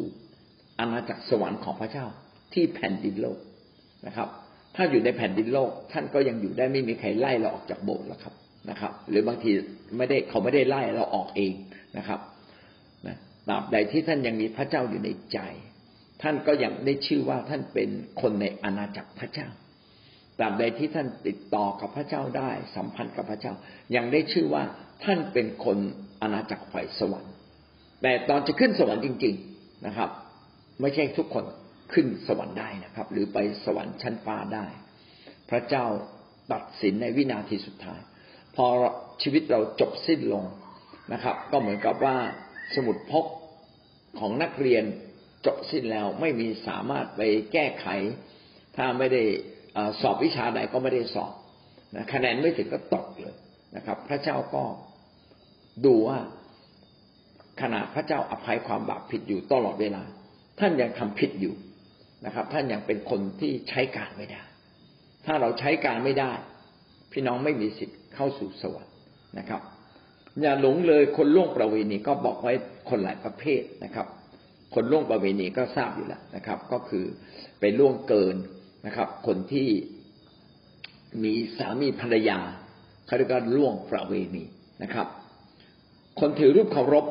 [0.78, 2.06] อาณาจักรสวรรค์ของพระเจ้า
[2.54, 3.38] ที่แผ่นดินโลก
[4.06, 4.28] นะครับ
[4.76, 8.34] ถ้าอยู่ในแผ่นดินโลก ท่านก็ยังอยู่ได้ไม่มีใครไล่เราออกจากโบสถ์แล้วครับ
[8.70, 9.50] นะครับ หรือบางที
[9.98, 11.52] ไม่ได้เขาไม่ได้ไล่เราออกเอง
[11.96, 12.20] นะครับ
[13.06, 13.16] นะ
[13.48, 15.38] ตราบใดที่ท่านยังมีพระเจ้าอยู่ในใจ
[16.22, 19.48] ท่านก็ยังได้ชื่อว่าท่านเป็นคนในอาณาจักรพระเจ้า
[20.38, 23.52] ตราบใดที่ท่านติดต่อกับพระเจ้าได้ สัมพันธ์กับพระเจ้า
[23.96, 24.62] ยังได้ชื่อว่า
[25.04, 25.78] ท่านเป็นคน
[26.22, 27.32] อาณาจักรฝ่ายสวรรค์
[28.02, 30.10] แต่ตอนจะขึ้นสวรรค์จริง ๆนะครับ
[30.80, 31.44] ไม่ใช่ทุกคน
[31.92, 34.66] ขึ้นสวรรค์ได้นะครับ หรือไปสวรรค์ชั้นฟ้าได้
[35.50, 35.84] พระเจ้า
[36.52, 38.00] ตัดสินในวินาทีสุดท้าย
[38.56, 38.66] พอ
[39.22, 40.44] ชีวิตเราจบสิ้นลง
[41.12, 42.16] นะครับ ก็เหมือนกับว่า
[42.74, 43.26] สมุดพก
[44.18, 44.84] ของนักเรียน
[45.46, 47.20] จบสิ้นแล้วไม่มีสามารถไป
[47.52, 47.86] แก้ไข
[48.76, 49.22] ถ้าไม่ได้
[50.00, 51.32] สอบวิชาใดก็ไม่ได้สอบ
[51.96, 53.34] นะคะแนนไม่ถึงก็ตกเลย
[53.76, 54.64] นะครับ พระเจ้าก็
[55.84, 56.18] ดูว่า
[57.60, 60.02] ขณะพระเจ้าอภัยความบาปผิดอยู่ตลอดเวลา
[60.60, 61.54] ท่านยังทำผิดอยู่
[62.26, 64.42] นะครับ ท่านยังเป็นคนที่ใช้การไม่ได้
[65.26, 66.32] ถ้าเราใช้การไม่ได้
[67.12, 68.94] พี่น้องไม่มีสิทธิ์เข้าสู่สวรรค์
[69.38, 69.62] นะครับ
[70.40, 72.52] อย่าหลงเลยคนล่วงประเวณีก็บอกไว้
[72.88, 74.06] คนหลายประเภทนะครับ
[74.74, 77.04] คนล่วงประเวณีก็ทราบอยู่แล้วนะครับ ก็คือ
[77.60, 78.36] ไปล่วงเกิน
[78.86, 79.68] นะครับ คนที่
[81.22, 82.38] มีสามีภรรยา
[83.06, 84.44] เขาเรียกว่าล่วงประเวณี
[84.82, 85.06] นะครับ
[86.20, 87.06] คนถือรูปเคารพ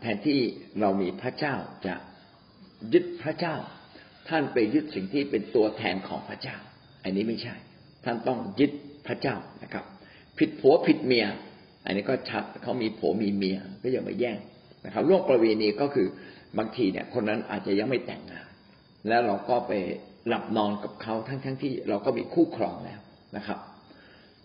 [0.00, 0.38] แทนที่
[0.80, 1.54] เรามีพระเจ้า
[1.86, 1.94] จะ
[2.92, 3.56] ยึดพระเจ้า
[4.28, 6.56] ท่านไปยึดสิ่งที่เป็นตัวแทนของพระเจ้า
[7.04, 7.54] อันนี้ไม่ใช่
[8.04, 8.72] ท่านต้องยึด
[9.06, 9.84] พระเจ้านะครับ
[10.38, 11.26] ผิดผัวผิดเมีย
[11.84, 14.38] อันนี้ก็ชัดเขามีผัวมีเมียก็อย่ามาแย่ง
[14.86, 16.08] นะครับล่วงประเวณีก็คือ
[16.58, 18.46] บางทีเนี่ยคนนั้นอาจจะยังไม่แต่งงาน
[19.08, 19.72] แล้วเราก็ไป
[20.28, 23.00] หลับนอนกับเขาทั้งทั้งที่เราก็มีคู่ครองแล้ว
[23.36, 23.58] นะครับ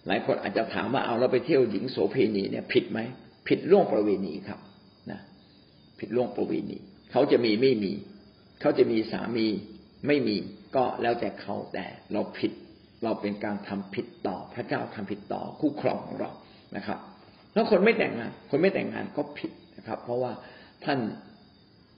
[0.08, 3.00] หลายคนอาจจะถามว่าเอาเราไปเที่ยวหญิงโสเพณีเนี่ยผิดไหม
[3.48, 4.60] ผิดล่วงประเวณีครับ
[5.12, 5.20] นะ
[6.00, 6.78] ผิดล่วงประเวณี
[7.12, 7.92] เขาจะมีไม่มี
[8.62, 9.48] เขาจะมีสามี
[10.08, 10.38] ไม่มี
[10.76, 12.52] ก็แล้วแต่เขาแต่เราผิด
[13.04, 16.32] เราเป็นการทำผิดต่อพระเจ้าทำผิดต่อคู่ครองของเรา
[16.76, 17.00] นะครับ
[17.54, 20.32] แล้วคนไม่แต่งงาน คนไม่แต่งงานก็ผิด นะครับ เพราะว่า
[20.86, 21.00] ท่าน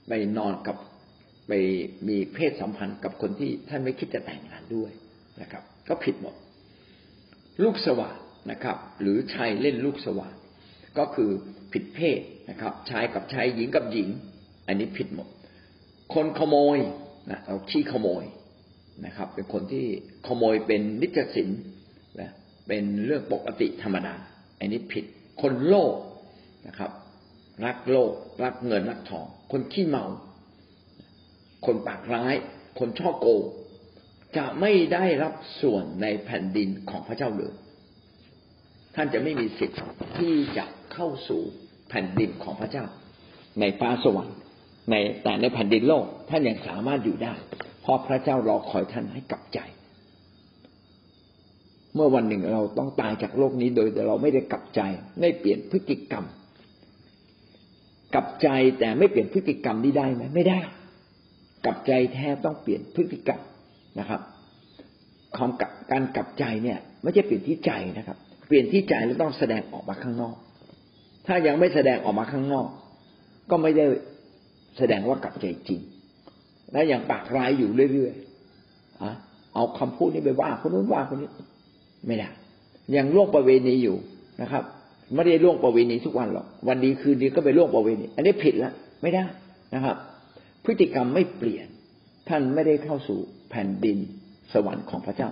[0.08, 0.76] ไปนอนกับ
[1.48, 1.52] ไป
[2.08, 4.90] มีเพศสัมพันธ์กับคนที่ท่านไม่คิดจะแต่งงานด้วย
[5.42, 6.34] นะครับ ก็ผิดหมด
[7.62, 8.14] ลูกสวะน
[8.50, 10.28] นะครับ หรือชายเล่นลูกสวะ
[10.98, 11.30] ก็คือ
[11.72, 14.08] ผิดเพศนะครับ ชายกับชายหญิงกับหญิง
[14.66, 15.28] อันนี้ผิดหมด
[16.14, 16.78] คนขโมย
[17.30, 18.24] นะเราขี้ขโมย
[19.06, 19.84] นะครับ เป็นคนที่
[20.26, 21.48] ขโมยเป็นนิจสิน
[22.20, 22.30] นะ
[22.68, 24.14] เป็นเรื่องปกติธรรมดา
[24.58, 25.04] อันนี้ผิด
[25.42, 25.94] คนโลภ
[26.66, 26.90] นะครับ
[27.64, 28.12] รักโลภ
[28.44, 30.04] รักเงินรักทอง คนขี้เมา
[31.66, 32.34] คนปากร้าย
[32.78, 33.42] คนช่อโกง
[34.36, 37.52] จะไม่ได้รับส่วนในแผ่นดินของพระเจ้าเลย
[38.94, 39.78] ท่านจะไม่มีสิทธิ์
[40.18, 41.42] ที่จะเข้าสู่
[41.88, 42.84] แผ่นดินของพระเจ้า
[43.60, 44.36] ในฟ้าสวรรค์
[44.90, 47.34] ในแต่ในแผ่นดินโลก ท่านยังสามารถอยู่ได้
[47.82, 49.58] เพราะพระเจ้ารอคอยท่านให้กลับใจ
[51.94, 54.80] เมื่อวันหนึ่งเราต้องตายจากโลกนี้โดยเราไม่ได้กลับใจ
[55.20, 56.24] ไม่เปลี่ยนพฤติกรรม
[58.14, 58.48] กับใจ
[58.78, 60.60] แต่ไม่เปลี่ยนพฤติกรรมนี้ได้ไหมไม่ได้
[61.64, 63.40] กับใจแท้ต้องเปลี่ยนพฤติกรรม
[63.98, 64.20] นะครับ
[65.36, 70.36] ความกับการกลับใจเนี่ย ไม่ใช่เปลี่ยนที่ใจนะครับ เปลี่ยนที่ใจแล้วต้องแสดงออกมาข้างนอก
[71.26, 72.68] ถ้ายังไม่แสดงออกมาข้างนอก
[73.50, 73.84] ก็ไม่ได้
[74.78, 75.80] แสดงว่ากลับใจจริง
[76.72, 81.30] และยังปากร้ายอยู่เรื่อยๆเอาคำพูดนี้ไปว่าคนนู้นว่าคนนี้
[82.06, 82.28] ไม่ได้
[82.96, 83.96] ยังล่วงประเวณีอยู่
[84.42, 84.64] นะครับ
[85.14, 88.72] ไม่ได้ล่วงประเวณีทุกวันหรอกวันดีคืนดีก็ไปล่วงประเวณี อันนี้ผิดแล้ว
[89.02, 89.24] ไม่ได้
[89.74, 89.96] นะครับ
[90.64, 91.66] พฤติกรรมไม่เปลี่ยน
[92.28, 93.18] ท่านไม่ได้เข้าสู่
[93.50, 93.98] แผ่นดิน
[94.52, 95.28] สวรรค์ของพระเจ้า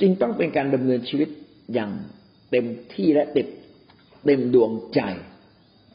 [0.00, 1.28] จึงต้องเป็นการดำเนินชีวิต
[1.74, 1.90] อย่าง
[2.50, 3.48] เต็มที่และเต็ม
[4.26, 5.00] เต็มดวงใจ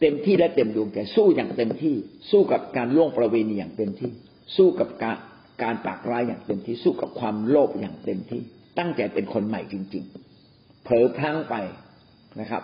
[0.02, 1.96] เต็มที่และเต็มดวงใจสู้อย่างเต็มที่
[2.32, 4.12] สู้กับการล่วงประเวณีอย่างเต็มที่
[4.56, 5.18] สู้กับการ
[5.64, 8.42] การปากร้ายอย่างเต็มที่สู้กับความโลภอย่างเต็มที่
[8.78, 10.04] ตั้งใจเป็นคนใหม่จริง
[10.44, 11.56] ๆ เผลอพลั้งไป
[12.42, 12.64] นะครับ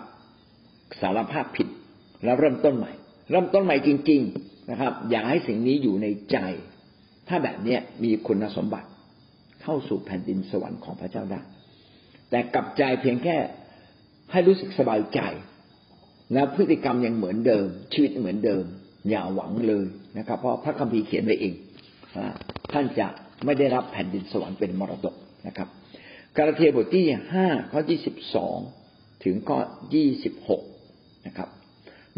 [1.00, 1.68] สารภาพผิด
[2.24, 2.92] แล้วเริ่มต้นใหม่
[3.30, 6.38] เริ่มต้นใหม่จริง ๆนะครับ อย่าให้สิ่งนี้อยู่ในใจ
[7.28, 8.88] ถ้าแบบนี้มีคุณสมบัติ
[9.62, 11.40] เข้าสู่แผ่นดินสวรรค์ของพระเจ้าได้
[12.30, 13.36] แต่กลับใจเพียงแค่
[14.32, 15.20] ให้รู้สึกสบายใจ
[16.32, 18.64] และพฤติกรรมยังเหมือนเดิม ชีวิตเหมือนเดิม
[19.10, 19.84] อย่าหวังเลย
[20.18, 21.54] นะครับ เพราะพระคัมภีร์เขียนไว้เอง
[22.72, 23.08] ท่านจะ
[23.44, 25.14] ไม่ได้รับแผ่นดินสวรรค์เป็นมรดก
[25.46, 25.68] นะครับ
[26.36, 28.58] กาลาเทียบทที่ห้าข้อที่สิบสอง
[29.24, 29.58] ถึงข้อ
[29.94, 30.62] ยี่สิบหก
[31.26, 31.48] นะครับ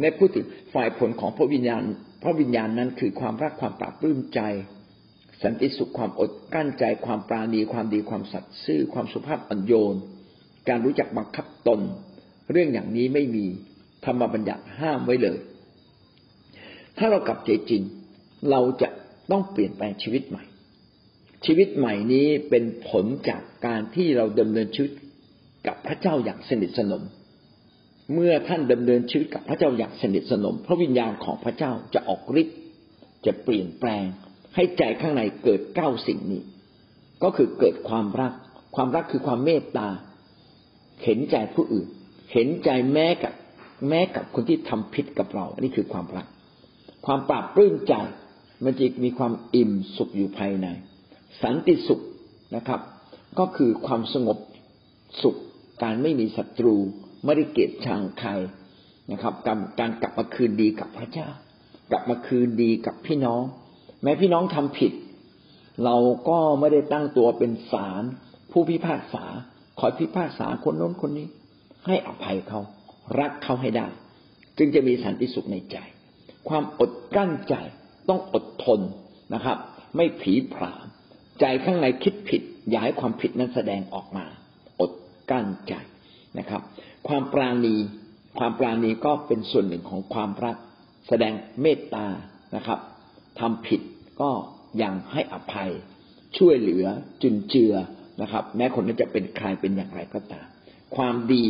[0.00, 1.82] ในพูดถึงฝ่ายผลของพระวิญญาณ
[2.22, 4.40] พระวิญญาณนั้นคือความรักความปราบปลื้มใจ
[5.42, 9.96] สันติสุขความอดกั้นใจ ความปราณีความดีความสัตย์ซื่อ ความสุภาพอ่อนโยน
[10.68, 11.80] การรู้จักบังคับตน
[12.52, 13.46] เรื่องอย่างนี้ไม่มี
[14.04, 15.38] ธรรมบัญญัติห้ามไว้เลย
[16.98, 17.82] ถ้าเรากลับใจจริง
[18.50, 18.88] เราจะ
[19.30, 20.44] ต้องเปลี่ยนแปลงชีวิตใหม่
[21.46, 24.92] ชีวิตใหม่นี้เป็นผลจากการที่เราดำเนินชีวิต
[25.66, 27.02] กับพระเจ้าอย่างสนิทสนม
[28.14, 32.58] เมื่อท่านดำเนินชีวิตกับพระเจ้าอย่างสนิทสนม พระวิญญาณของพระเจ้าจะออกฤทธิ์
[33.26, 34.04] จะเปลี่ยนแปลง
[34.54, 36.42] ให้ใจข้างในเกิดเก้าสิ่งนี้
[37.22, 38.32] ก็คือเกิดความรัก
[38.76, 39.88] ความรักคือความเมตตา
[41.04, 41.86] เห็นใจผู้อื่น
[42.32, 43.32] เห็นใจแม้กับ
[43.88, 46.26] แม้กับคนที่ทำผิดกับเรา อันนี้คือความรัก
[47.06, 47.94] ความปราบปลื้มใจ
[48.64, 50.66] มันจะมีความอิ่มสุขอยู่ภายใน
[51.42, 52.00] สันติสุข
[52.56, 52.80] นะครับ
[53.38, 54.38] ก็คือความสงบ
[55.22, 55.36] สุข
[55.82, 56.76] การไม่มีศัตรู
[57.24, 58.30] ไม่ได้เกลียดชังใคร
[59.12, 61.28] นะครับการการกลับมาคืนดีกับพระเจ้า
[61.90, 63.42] กลับมาคืนดีกับพี่น้อง
[64.02, 64.92] แม้พี่น้องทำผิด
[65.84, 65.96] เรา
[66.28, 68.02] ก็ไม่ได้ตั้งตัวเป็นศาล
[68.52, 69.24] ผู้พิพากษา
[69.80, 71.26] คอยพิพากษาคนโน้นคนนี้
[71.86, 72.60] ให้อภัยเขา
[73.18, 73.86] รักเขาให้ได้
[74.58, 75.76] จึงจะมีสันติสุขในใจ
[76.48, 77.54] ความอดกั้นใจ
[78.08, 78.80] ต้องอดทน
[79.34, 79.58] นะครับ
[79.96, 80.84] ไม่ผีผาม
[81.40, 84.24] ใจข้างในคิดผิด อย่าให้ความผิดนั้นแสดงออกมา
[84.80, 84.92] อด
[85.30, 85.74] กั้นใจ
[86.38, 86.62] นะครับ
[87.08, 87.76] ความปราณี
[88.38, 90.56] ความปราณีก็เป็นส่วนหนึ่งของความรัก
[91.08, 92.06] แสดงเมตตา
[92.56, 92.78] นะครับ
[93.40, 93.80] ทำผิด
[94.20, 94.30] ก็
[94.82, 95.70] ยังให้อภัย
[96.38, 96.86] ช่วยเหลือ
[97.22, 97.74] จุนเจือ
[98.22, 100.46] นะครับ แม้คนนั้นจะเป็นใครเป็นอย่างไรก็ตาม
[100.96, 101.44] ความดี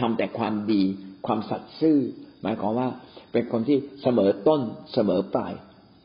[0.00, 0.82] ทำแต่ความดี
[1.26, 1.98] ความสัตย์ซื่อ
[2.42, 2.88] หมายความว่า
[3.32, 4.60] เป็นคนที่เสมอต้น
[4.94, 5.52] เสมอปลาย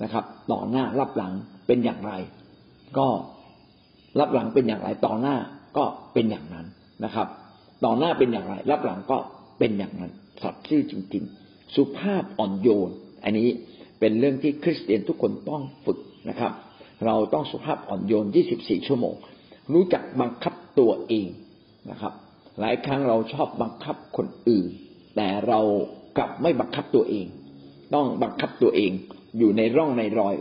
[0.03, 1.33] นะครับ ต่อหน้ารับหลัง
[1.67, 2.13] เป็นอย่างไร
[2.97, 3.07] ก็
[4.19, 5.35] รับหลังเป็นอย่างไรต่อหน้า
[5.77, 6.65] ก็เป็นอย่างนั้น
[7.05, 7.27] นะครับ
[7.85, 9.17] ต่อหน้าเป็นอย่างไร รับหลังก็
[9.59, 10.11] เป็นอย่างนั้น
[10.43, 12.91] สัตย์ซื่อจริง ๆ สุภาพอ่อนโยน
[13.23, 13.47] อันนี้
[13.99, 16.51] เป็นเรื่องที่คริสเตียนทุกคนต้องฝึกนะครับ
[17.05, 19.15] เราต้องสุภาพอ่อนโยน 24 ชั่วโมง
[19.73, 21.27] รู้จักบังคับตัวเอง
[21.89, 22.13] นะครับ
[22.59, 24.69] หลายครั้งเราชอบบังคับคนอื่น
[25.15, 25.59] แต่เรา
[26.17, 27.25] กลับไม่บังคับตัวเอง
[27.95, 28.91] ต้องบังคับตัวเอง
[29.37, 30.35] อยู่ในร่องในรอย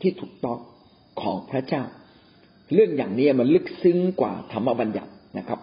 [0.00, 0.58] ที่ถูกต้อง
[1.20, 1.82] ของพระเจ้า
[2.74, 5.60] เรื่องอย่างนี้มันลึกซึ้งกว่าธรรมบัญญัตินะครับ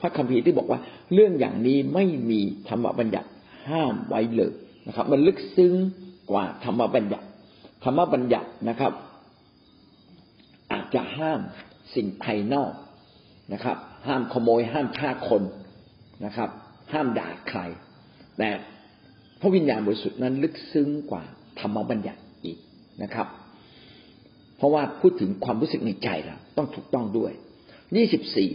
[0.00, 0.80] พระคัมภีร์ที่บอกว่า
[1.14, 3.28] เรื่องอย่างนี้ไม่มีธรรมบัญญัติ
[3.68, 4.52] ห้ามไว้เลย
[4.88, 5.72] นะครับ มันลึกซึ้ง
[6.30, 7.26] กว่าธรรมบัญญัติ
[7.84, 8.92] ธรรมบัญญัตินะครับ
[10.72, 11.40] อาจจะห้าม
[11.94, 12.72] สิ่งภายนอก
[13.52, 15.42] นะครับ ห้ามขโมยห้ามฆ่าคน
[16.24, 16.50] นะครับ
[16.92, 17.60] ห้ามด่าใคร
[18.38, 18.50] แต่
[19.40, 21.22] พระวิญญาณบริสุทธิ์นั้นลึกซึ้งกว่า
[21.60, 22.58] ธรรมบัญญัติอีก
[23.02, 23.26] นะครับ
[24.56, 27.32] เพราะว่าพูดถึงความรู้สึกในใจเราต้องถูกต้องด้วย
[27.96, 28.50] ยี่สิบสี่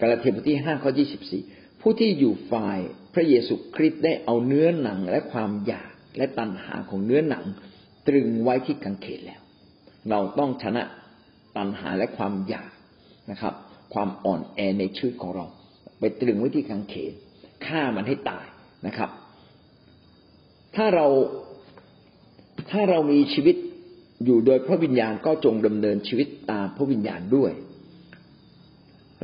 [0.00, 1.42] กาลาเทียบทที่ห้าข้อยี่สิบสี่
[1.80, 2.78] ผู้ที่อยู่ฝ่าย
[3.14, 7.44] พระเยซูคริสต์ได้เอาเนื้อหนังและความอยากและตัณหาของเนื้อหนัง
[8.06, 9.40] ตรึงไว้ที่กังเขนแล้ว
[10.10, 10.82] เราต้องชนะ
[11.56, 12.70] ตัณหาและความอยาก
[13.30, 13.54] นะครับ
[13.94, 15.46] ความอ่อนแอในชีวิตของเรา
[15.98, 17.12] ไปตรึงไว้ที่กังเขน
[17.66, 18.46] ฆ่ามันให้ตาย
[18.86, 19.10] นะครับ
[20.76, 21.06] ถ้าเรา
[22.70, 23.56] ถ้าเรามีชีวิต
[24.24, 27.52] อยู่โดยพระวิญญาณก็จงดำเนินชีวิตตามพระวิญญาณด้วย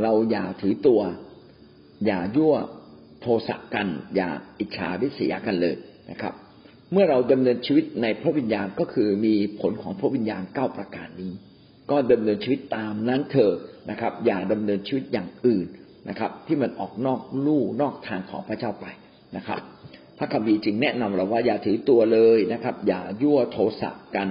[0.02, 1.00] เราอย่าถือตัว
[2.06, 2.54] อย่ายั่ว
[3.20, 3.86] โทสะกัน
[4.16, 5.76] อย่าอิจฉาริษยากันเลย
[6.10, 6.34] นะครับ
[6.92, 11.32] เมื่อเราดำเนินชีวิตในพระวิญญาณก็คือมีผลของพระวิญญาณเก้าประการนี้
[11.90, 13.54] ก็ดำเนินชีวิตตามนั้นเถอะ
[13.90, 15.66] นะครับ อย่าดำเนินชีวิตอย่างอื่น
[16.08, 18.86] นะครับ ที่มันออกนอกลู่นอกทางของพระเจ้าไป
[19.36, 19.60] นะครับ
[20.18, 24.28] พระคัมภีร์จึงแนะนำเราว่าอย่าถือตัวเลยนะครับ อย่ายั่วโทสะกัน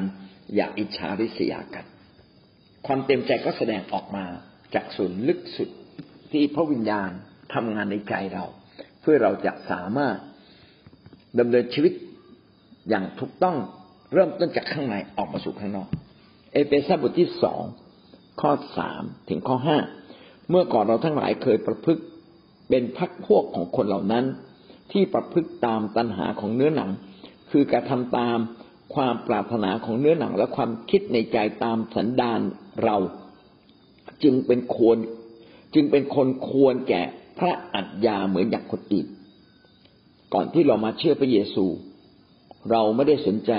[0.56, 1.86] อย่าอิจฉาริษยากัน
[2.86, 4.26] ความเต็มใจก็แสดงออกมา
[4.76, 5.70] จากส่วนลึกสุด
[6.32, 7.10] ที่พระวิญญาณ
[7.54, 8.46] ทำงานในใจเรา
[9.02, 10.18] เพื่อเราจะสามารถ
[11.40, 11.94] ดำเนินชีวิต
[12.90, 13.58] อย่างถูกต้อง
[14.14, 15.88] เริ่มต้นจากข้างในออกมาสู่ข้างนอก
[16.54, 17.64] เอเฟซัสบทที่สอง
[18.42, 19.78] ข้อสามถึงข้อห้า
[20.50, 22.02] เมื่อก่อนเราทั้งหลายเคยประพฤติ
[22.70, 24.26] เป็นพักพวกของคนเหล่านั้น
[24.92, 26.92] ที่ประพฤติตามตัณหาของเนื้อหนัง
[27.52, 28.38] คือการทำตาม
[28.96, 32.40] ความปรารถนาของเนื้อหนัง และความคิดในใจตามสันดาน
[32.84, 32.98] เรา
[34.24, 34.98] จึงเป็นควร
[35.74, 37.02] จึงเป็นคนควรแก่
[37.40, 39.08] พระอัจญาเหมือนอย่างคนอื่น
[40.34, 41.66] ก่อนที่เรามาเชื่อพระเยซู
[42.72, 43.54] เราไม่ได้สนใจ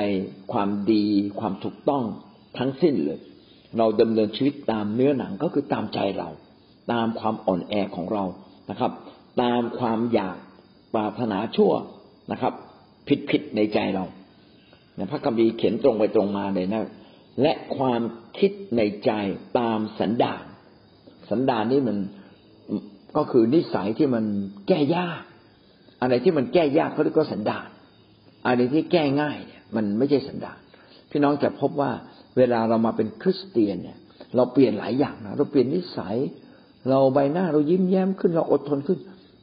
[0.53, 1.07] ความดี
[1.41, 2.05] ความถูกต้อง
[2.59, 3.21] ทั้งสิ้นเลย
[3.79, 6.29] เราดำเนินชีวิตตามเนื้อหนังก็คือตามใจเรา
[6.93, 8.25] ตามความอ่อนแอของเรา
[8.71, 8.93] นะครับ
[9.43, 10.37] ตามความอยาก
[10.95, 11.73] ปรารถนาชั่ว
[12.33, 12.53] นะครับ
[13.09, 14.05] ผิดผิดในใจเรา
[15.11, 16.83] พระคัมภีร์เขียนตรงไปตรงมาเลยนะ
[17.43, 18.03] และความ
[18.39, 19.11] คิดในใจ
[19.59, 20.45] ตามสันดาน
[21.31, 21.97] สันดานนี่มัน
[23.17, 24.25] ก็คือนิสัยที่มัน
[24.69, 25.23] แก้ยาก
[26.03, 27.69] อะไรที่มันแก้ยากเขาเรียกว่าสันดาน
[28.47, 30.59] อะไรที่แก้ง่ายเนี่ย มันไม่ใช่สันดาน
[31.11, 31.91] พี่น้องจะพบว่า
[32.37, 33.99] เวลาเรามาเป็นคริสเตียนเนี่ย
[34.37, 36.17] เราเปลี่ยนหลายอย่างนะเราเปลี่ยนนิสัย
[36.91, 38.99] เราใบหน้าเรายิ้มแย้มขึ้นเราอดทนขึ้น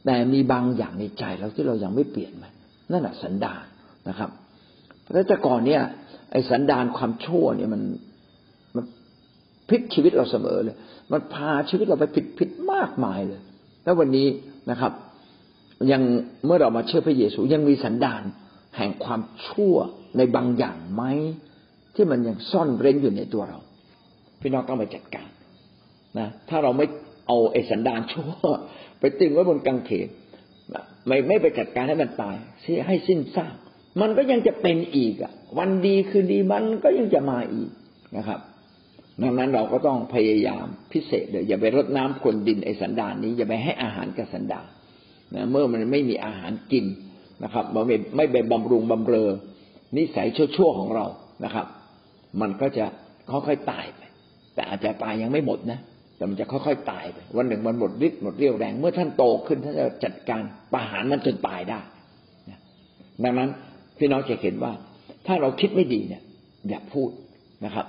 [0.06, 2.54] แต่มีบางอย่างในใจเราที่เรายังไม่เปลี่ยนมัน
[2.92, 3.64] นั่นแหละสันดาน
[4.10, 4.30] นะครับ
[5.12, 5.82] แล้วแต่ก่อนเนี่ย
[6.32, 7.82] ไอ้สันดานความชั่วเนี่ยมัน
[8.76, 8.86] มัน
[9.68, 10.76] พลิกชีวิตเราเสมอเลย
[11.12, 13.42] มันพาชีวิตเราไปผิดผิดมากมายเลย
[13.84, 14.28] แล้ววันนี้
[14.72, 14.92] นะครับ
[15.92, 16.02] ยัง
[16.46, 18.24] เมื่อเรามาเชื่อพระเยซูยังมีสันดาน
[18.78, 19.76] แห่งความชั่ว
[20.18, 21.04] ในบางอย่างไหม
[21.96, 23.60] ที่มันยังซ่อนเร้นอยู่ในตัวเรา
[24.42, 25.30] พี่น้องต้องไปจัดการ
[26.20, 26.86] นะถ้าเราไม่
[27.28, 28.32] เอาไอ้สันดานชั่ว
[29.00, 30.08] ไปตึงไว้บนกางเขน
[31.08, 32.36] ไม่ไม่ไปจัดการให้มันตาย
[32.88, 33.56] ให้สิ้นซาก
[34.02, 37.70] มันก็ยังจะเป็นอีกอะ วันดีคืนดีมันก็ยังจะมาอีก
[38.18, 38.40] นะครับ
[39.22, 44.66] ดังนั้นเราก็ต้องพยายามพิเศษเลยอย่าไปรดน้ำคนดินไอสันดานนี้อย่าไปให้อาหารกับสันดาน
[45.36, 46.86] นะเมื่อมันไม่มีอาหารกิน
[47.44, 49.30] นะครับมันไม่ไม่ไปบำรุงบำเรอ
[49.98, 51.06] นิสัยชั่วๆของเรา
[51.46, 51.68] นะครับ
[52.42, 52.86] มันก็จะ
[53.32, 54.02] ค่อยๆตายไป
[54.54, 55.80] แต่อาจจะตายยังไม่หมดนะ
[56.16, 60.42] แต่มันจะค่อยๆตายไปวันหนึ่งมันหมดฤทธิ์หมดเรี่ยวแรง เมื่อท่านโตขึ้นท่านจะจัดการ
[60.74, 61.80] ประหารมันจนตายได้
[63.24, 63.50] ดังนั้น
[63.98, 64.74] พี่น้องจะเห็นว่า
[65.28, 66.24] ถ้าเราคิดไม่ดีเนี่ย
[66.70, 67.10] อย่าพูด
[67.66, 67.88] นะครับ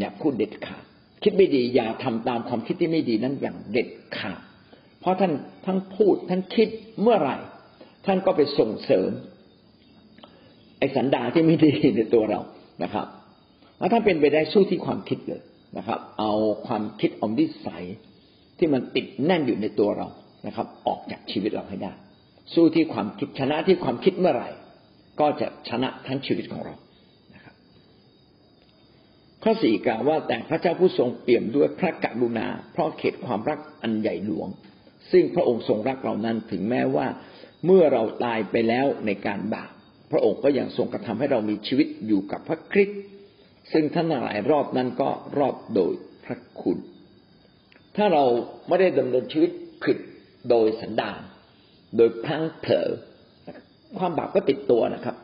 [0.00, 0.84] อย่าพูดเด็ดขาด
[1.22, 3.88] คิดไม่ดีอย่าทำตามความคิดที่ไม่ดีนั้นอย่างเด็ด
[4.18, 4.40] ขาด
[5.00, 5.32] เพราะท่าน
[5.66, 6.68] ทั้งพูดท่านคิด
[7.02, 7.36] เมื่อไหร่
[8.06, 9.10] ท่านก็ไปส่งเสริม
[10.78, 12.40] ไอ้สันดาที่ไม่ดีในตัวเรา
[12.82, 13.06] นะครับ
[13.78, 15.42] แล้วถ้าเป็นไปได้สู้ที่ความคิดเลย
[15.78, 16.32] นะครับ เอา
[16.66, 17.84] ความคิดอมนิสัย
[18.58, 20.08] ที่มันติดแน่นอยู่ในตัวเรา
[20.46, 21.92] นะครับ ออกจากชีวิตเราให้ได้
[22.54, 24.50] สู้ที่ความคิดชนะที่ความคิดเมื่อไหร่
[25.20, 26.74] ก็จะชนะทั้งชีวิตของเรา
[27.34, 27.54] นะครับ
[29.42, 34.48] ข้อสี่กล่าวว่าแต่พระเจ้าผู้ทรงเปี่ยมด้วยพระกรุณา เพราะเขตความรักอันใหญ่หลวง
[35.12, 37.06] ซึ่งพระองค์ทรงรักเรานั้นถึงแม้ว่า
[37.66, 39.70] เมื่อเราตายไปแล้วในการบาป
[40.12, 43.00] พระองค์ก็ยังทรงกระทำให้เรามีชีวิตอยู่กับพระคริสต์
[43.72, 45.92] ซึ่งท่านหลายรอดนั้นก็รอดโดย
[46.24, 46.78] พระคุณ
[47.96, 48.24] ถ้าเรา
[48.68, 49.50] ไม่ได้ดำเนินชีวิต
[49.82, 49.98] ผิด
[50.50, 51.20] โดยสันดาน
[51.96, 52.88] โดยพังเผลอ
[53.98, 55.16] ความบาปก็ติดตัวนะครับ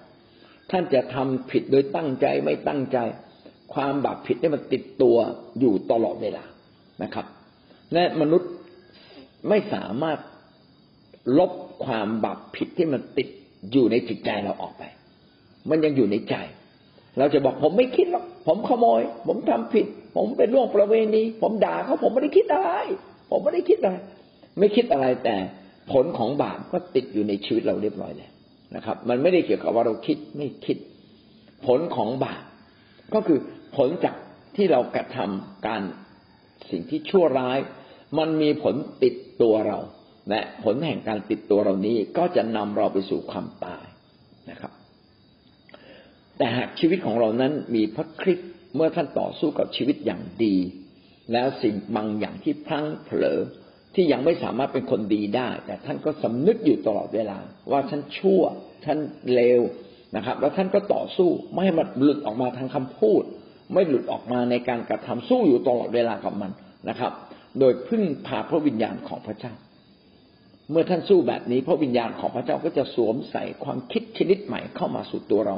[0.71, 2.99] ท่านจะทำผิดโดยตั้งใจไม่ตั้งใจ
[3.75, 5.17] ความบาปผิดนี่มันติดตัว
[5.61, 6.45] อยู่ตลอดเวลา
[7.03, 7.27] นะครับ
[7.93, 8.51] และมนุษย์
[9.49, 10.19] ไม่สามารถ
[11.39, 11.53] ลบ
[11.85, 13.29] ความบาปผิดที่มันติด
[13.73, 14.83] อยู่ในจิตใจเราออกไป
[15.71, 16.37] มันยังอยู่ในใจ
[17.19, 22.71] เราจะบอกผมไม่คิดหรอกผมขโมย ผมทำผิด ผมเป็นล่วงประเวณี ผมด่าเขาผมไม่ได้คิดอะไร
[23.31, 23.97] ผมไม่ได้คิดอะไร
[24.59, 25.37] ไม่คิดอะไรแต่
[25.93, 28.31] ผลของบาปก็ติดอยู่ในชีวิตเราเรียบร้อยแล้ว
[28.77, 30.77] นะครับ มันไม่ได้เกี่ยวกับว่าเราคิดไม่คิด
[31.67, 32.43] ผลของบาป
[33.15, 33.39] ก็คือ
[33.77, 34.15] ผลจาก
[34.57, 35.83] ที่เรากระทำการ
[36.71, 37.59] สิ่งที่ชั่วร้าย
[38.19, 39.79] มันมีผลติดตัวเรา
[40.31, 43.87] และผลแห่งการติดตัวเรานี้ก็จะนำเราไปสู่ความตาย
[44.51, 44.73] นะครับ
[46.37, 50.57] แต่หากชีวิตของเรานั้นมีพระคริสต์เมื่อท่านต่อสู้กับชีวิตอย่างดี
[51.33, 53.39] แล้วสิ่งบางอย่างที่พลั้งเผลอ
[53.95, 57.39] ที่ยังไม่สามารถเป็นคนดีได้ แต่ท่านก็สำนึกอยู่ตลอดเวลา
[57.71, 58.43] ว่าท่านชั่ว
[58.85, 58.99] ท่าน
[59.35, 59.61] เลว
[60.17, 63.23] นะครับ แล้วท่านก็ต่อสู้ไม่ให้มันหลุดออกมาทางคำพูด
[63.73, 66.51] ไม่หลุดออกมาในการกระทำสู้อยู่ตลอดเวลากับมัน
[66.89, 67.13] นะครับ
[67.59, 69.53] โดยพึ่งพาพระวิญญาณของพระเจ้า
[70.71, 75.57] เมื่อท่านสู้แบบนี้ พระวิญญาณของพระเจ้าก็จะสวมใส่ความคิดชนิดใหม่เข้ามาสู่ตัวเรา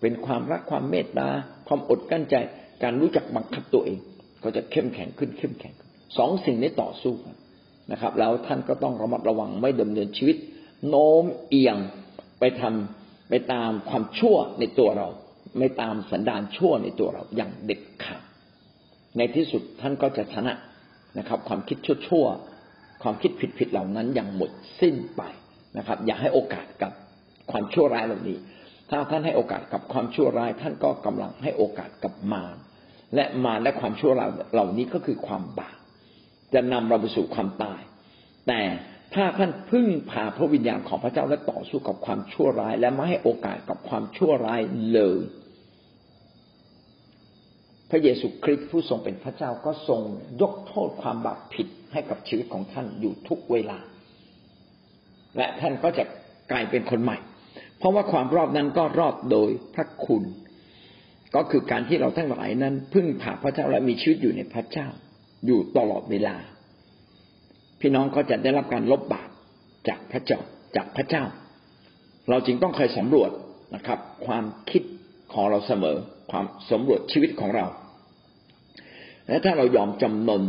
[0.00, 1.28] เป็นความรักความเมตตา
[1.68, 2.36] ความอดกั้นใจ
[2.82, 3.98] การรู้จักบังคับตัวเอง
[4.42, 5.74] ก็จะเข้มแข็งขึ้นเข้มแข็ง
[6.18, 7.34] สองสิ่งนี้ต่อสู้กัน
[7.92, 10.36] นะครับ แล้วท่านก็ต้องระมัดระวังไม่ดำเนินชีวิต
[10.88, 11.76] โน้มเอียง
[12.38, 15.08] ไปทำไปตามความชั่วในตัวเรา
[15.58, 18.22] ไม่ตามสันดานชั่วในตัวเราอย่างเด็ดขาด
[19.16, 20.52] ในที่สุดท่านก็จะชนะ
[21.18, 25.22] นะครับ ความคิดชั่วๆความคิดผิดๆเหล่านั้นอย่างหมดสิ้นไป
[25.78, 26.92] นะครับ อย่าให้โอกาสกับ
[27.50, 28.38] ความชั่วร้ายเหล่านี้
[28.90, 32.56] ถ้าท่านให้โอกาสกับความชั่วร้าย ท่านก็กำลังให้โอกาสกับมาร
[33.14, 35.78] และมารและความชั่วร้ายเหล่านี้ก็คือความบาป
[36.54, 37.80] จะนำเราไปสู่ความตาย
[38.48, 38.60] แต่
[39.14, 44.60] ถ้าท่านพึ่งพาพระวิญญาณของพระเจ้าและต่อสู้กับความชั่วร้าย และไม่ให้โอกาสกับความชั่วร้าย
[44.92, 45.20] เลย
[47.90, 50.00] พระเยซูคริสต์ผู้ทรงเป็นพระเจ้าก็ทรง
[50.42, 53.78] ยกโทษความบาปผิดให้กับชีวิตของท่านอยู่ทุกเวลา
[55.36, 56.04] และท่านก็จะ
[56.50, 57.18] กลายเป็นคนใหม่
[57.78, 60.22] เพราะว่าความรอดนั้นก็รอดโดยพระคุณ
[61.34, 64.88] ก็คือการที่เราทั้งหลายนั้น พึ่งพาพระเจ้าและมีชีวิตอยู่ในพระเจ้า
[65.46, 66.36] อยู่ตลอดเวลา
[67.80, 69.28] พี่น้องก็จะได้รับการลบบาป
[69.88, 70.40] จากพระเจ้า
[70.76, 71.24] จากพระเจ้า
[72.30, 73.30] เราจึงต้องคอยสำรวจ
[73.74, 74.82] นะครับ ความคิด
[75.32, 75.96] ของเราเสมอ
[76.30, 77.66] ความสำรวจชีวิตของเรา
[79.28, 80.42] และถ้าเรายอมจำนน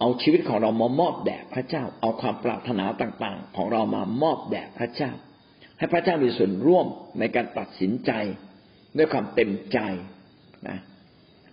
[0.00, 5.10] เอาชีวิตของเรามามอบแด่พระเจ้า เอาความปรารถนาต่างๆ ของเรามามอบแด่พระเจ้า
[5.78, 6.86] ให้พระเจ้ามีส่วนร่วม
[7.18, 8.12] ในการตัดสินใจ
[8.96, 9.78] ด้วยความเต็มใจ
[10.68, 10.78] นะ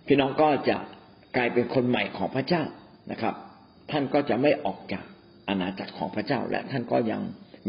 [0.06, 0.76] พี่น้องก็จะ
[1.36, 2.62] กลายเป็นคนใหม่ของพระเจ้า
[3.10, 3.34] นะครับ
[3.90, 5.04] ท่านก็จะไม่ออกจาก
[5.48, 7.20] อาณาจักรของพระเจ้า และท่านก็ยัง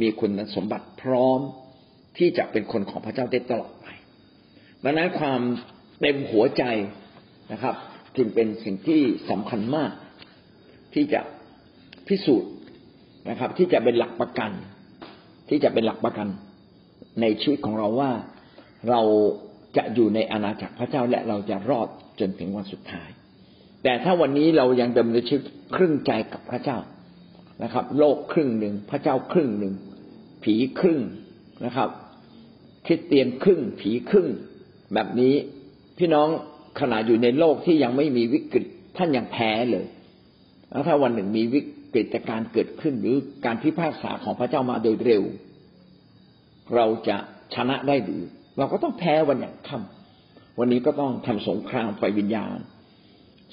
[0.01, 1.39] มีคุณสมบัติพร้อม
[2.17, 3.87] ที่จะเป็นคนของพระเจ้าได้ตลอดไป
[4.83, 5.41] ดังนั้นความ
[5.99, 6.63] เต็มหัวใจ
[7.51, 7.75] นะครับ
[8.17, 9.91] จึงเป็นสิ่งที่สำคัญมาก
[10.93, 11.21] ที่จะ
[12.07, 12.51] พิสูจน์
[13.29, 14.51] นะครับ ที่จะเป็นหลักประกัน
[15.49, 16.27] ที่จะเป็นหลักประกัน
[17.21, 18.11] ในชีวิตของเราว่า
[18.89, 19.01] เรา
[19.77, 21.87] จะอยู่ในอาณาจักรพระเจ้าและเราจะรอด
[22.19, 23.09] จนถึงวันสุดท้าย
[23.83, 26.77] แต่ถ้าวันนี้เรายังดำเนินชีวิตครึ่งใจกับพระเจ้า
[27.63, 29.73] นะครับ โลกครึ่งหนึ่งพระเจ้าครึ่งหนึ่ง
[30.43, 31.01] ผีครึ่ง
[31.65, 31.89] นะครับ
[32.85, 34.27] คริสเตียนครึ่งผีครึ่ง
[34.93, 35.33] แบบนี้
[35.97, 36.27] พี่น้อง
[36.79, 39.85] ขณะอยู่ในโลกที่ยังไม่มีวิกฤตท่านยังแพ้เลย
[40.69, 41.61] แล้วถ้าวันหนึ่งมีวิ
[41.93, 43.15] กฤตการเกิดขึ้นหรือ
[43.45, 45.23] การพิพากษาของพระเจ้ามาโดยเร็ว
[46.75, 47.17] เราจะ
[47.55, 48.23] ชนะได้หรือ
[48.57, 52.57] เราก็ต้องแพ้วันอย่างค่ำวันนี้ก็ต้องทำสงครามไฟวิญญาณ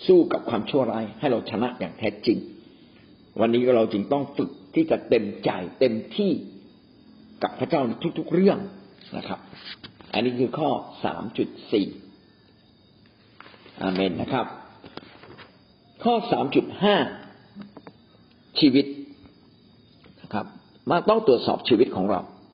[0.07, 2.39] สู้กับความชั่วร้ายให้เราชนะอย่างแท้จริง
[3.41, 6.33] วันนี้เราจึงต้องฝึกที่จะเต็มใจเต็มที่
[7.43, 8.59] กับพระเจ้าในทุก ๆเรื่อง
[9.17, 9.41] นะครับ
[10.13, 10.71] อันนี้คือข้อ
[11.05, 11.87] สามจุดสี่
[13.83, 14.47] อาเมนนะครับ
[16.05, 16.97] ข้อสามจุดห้า
[18.61, 18.87] ชีวิต
[20.23, 20.47] นะครับ
[20.91, 22.21] มาต้องตรวจสอบชีวิตของเรา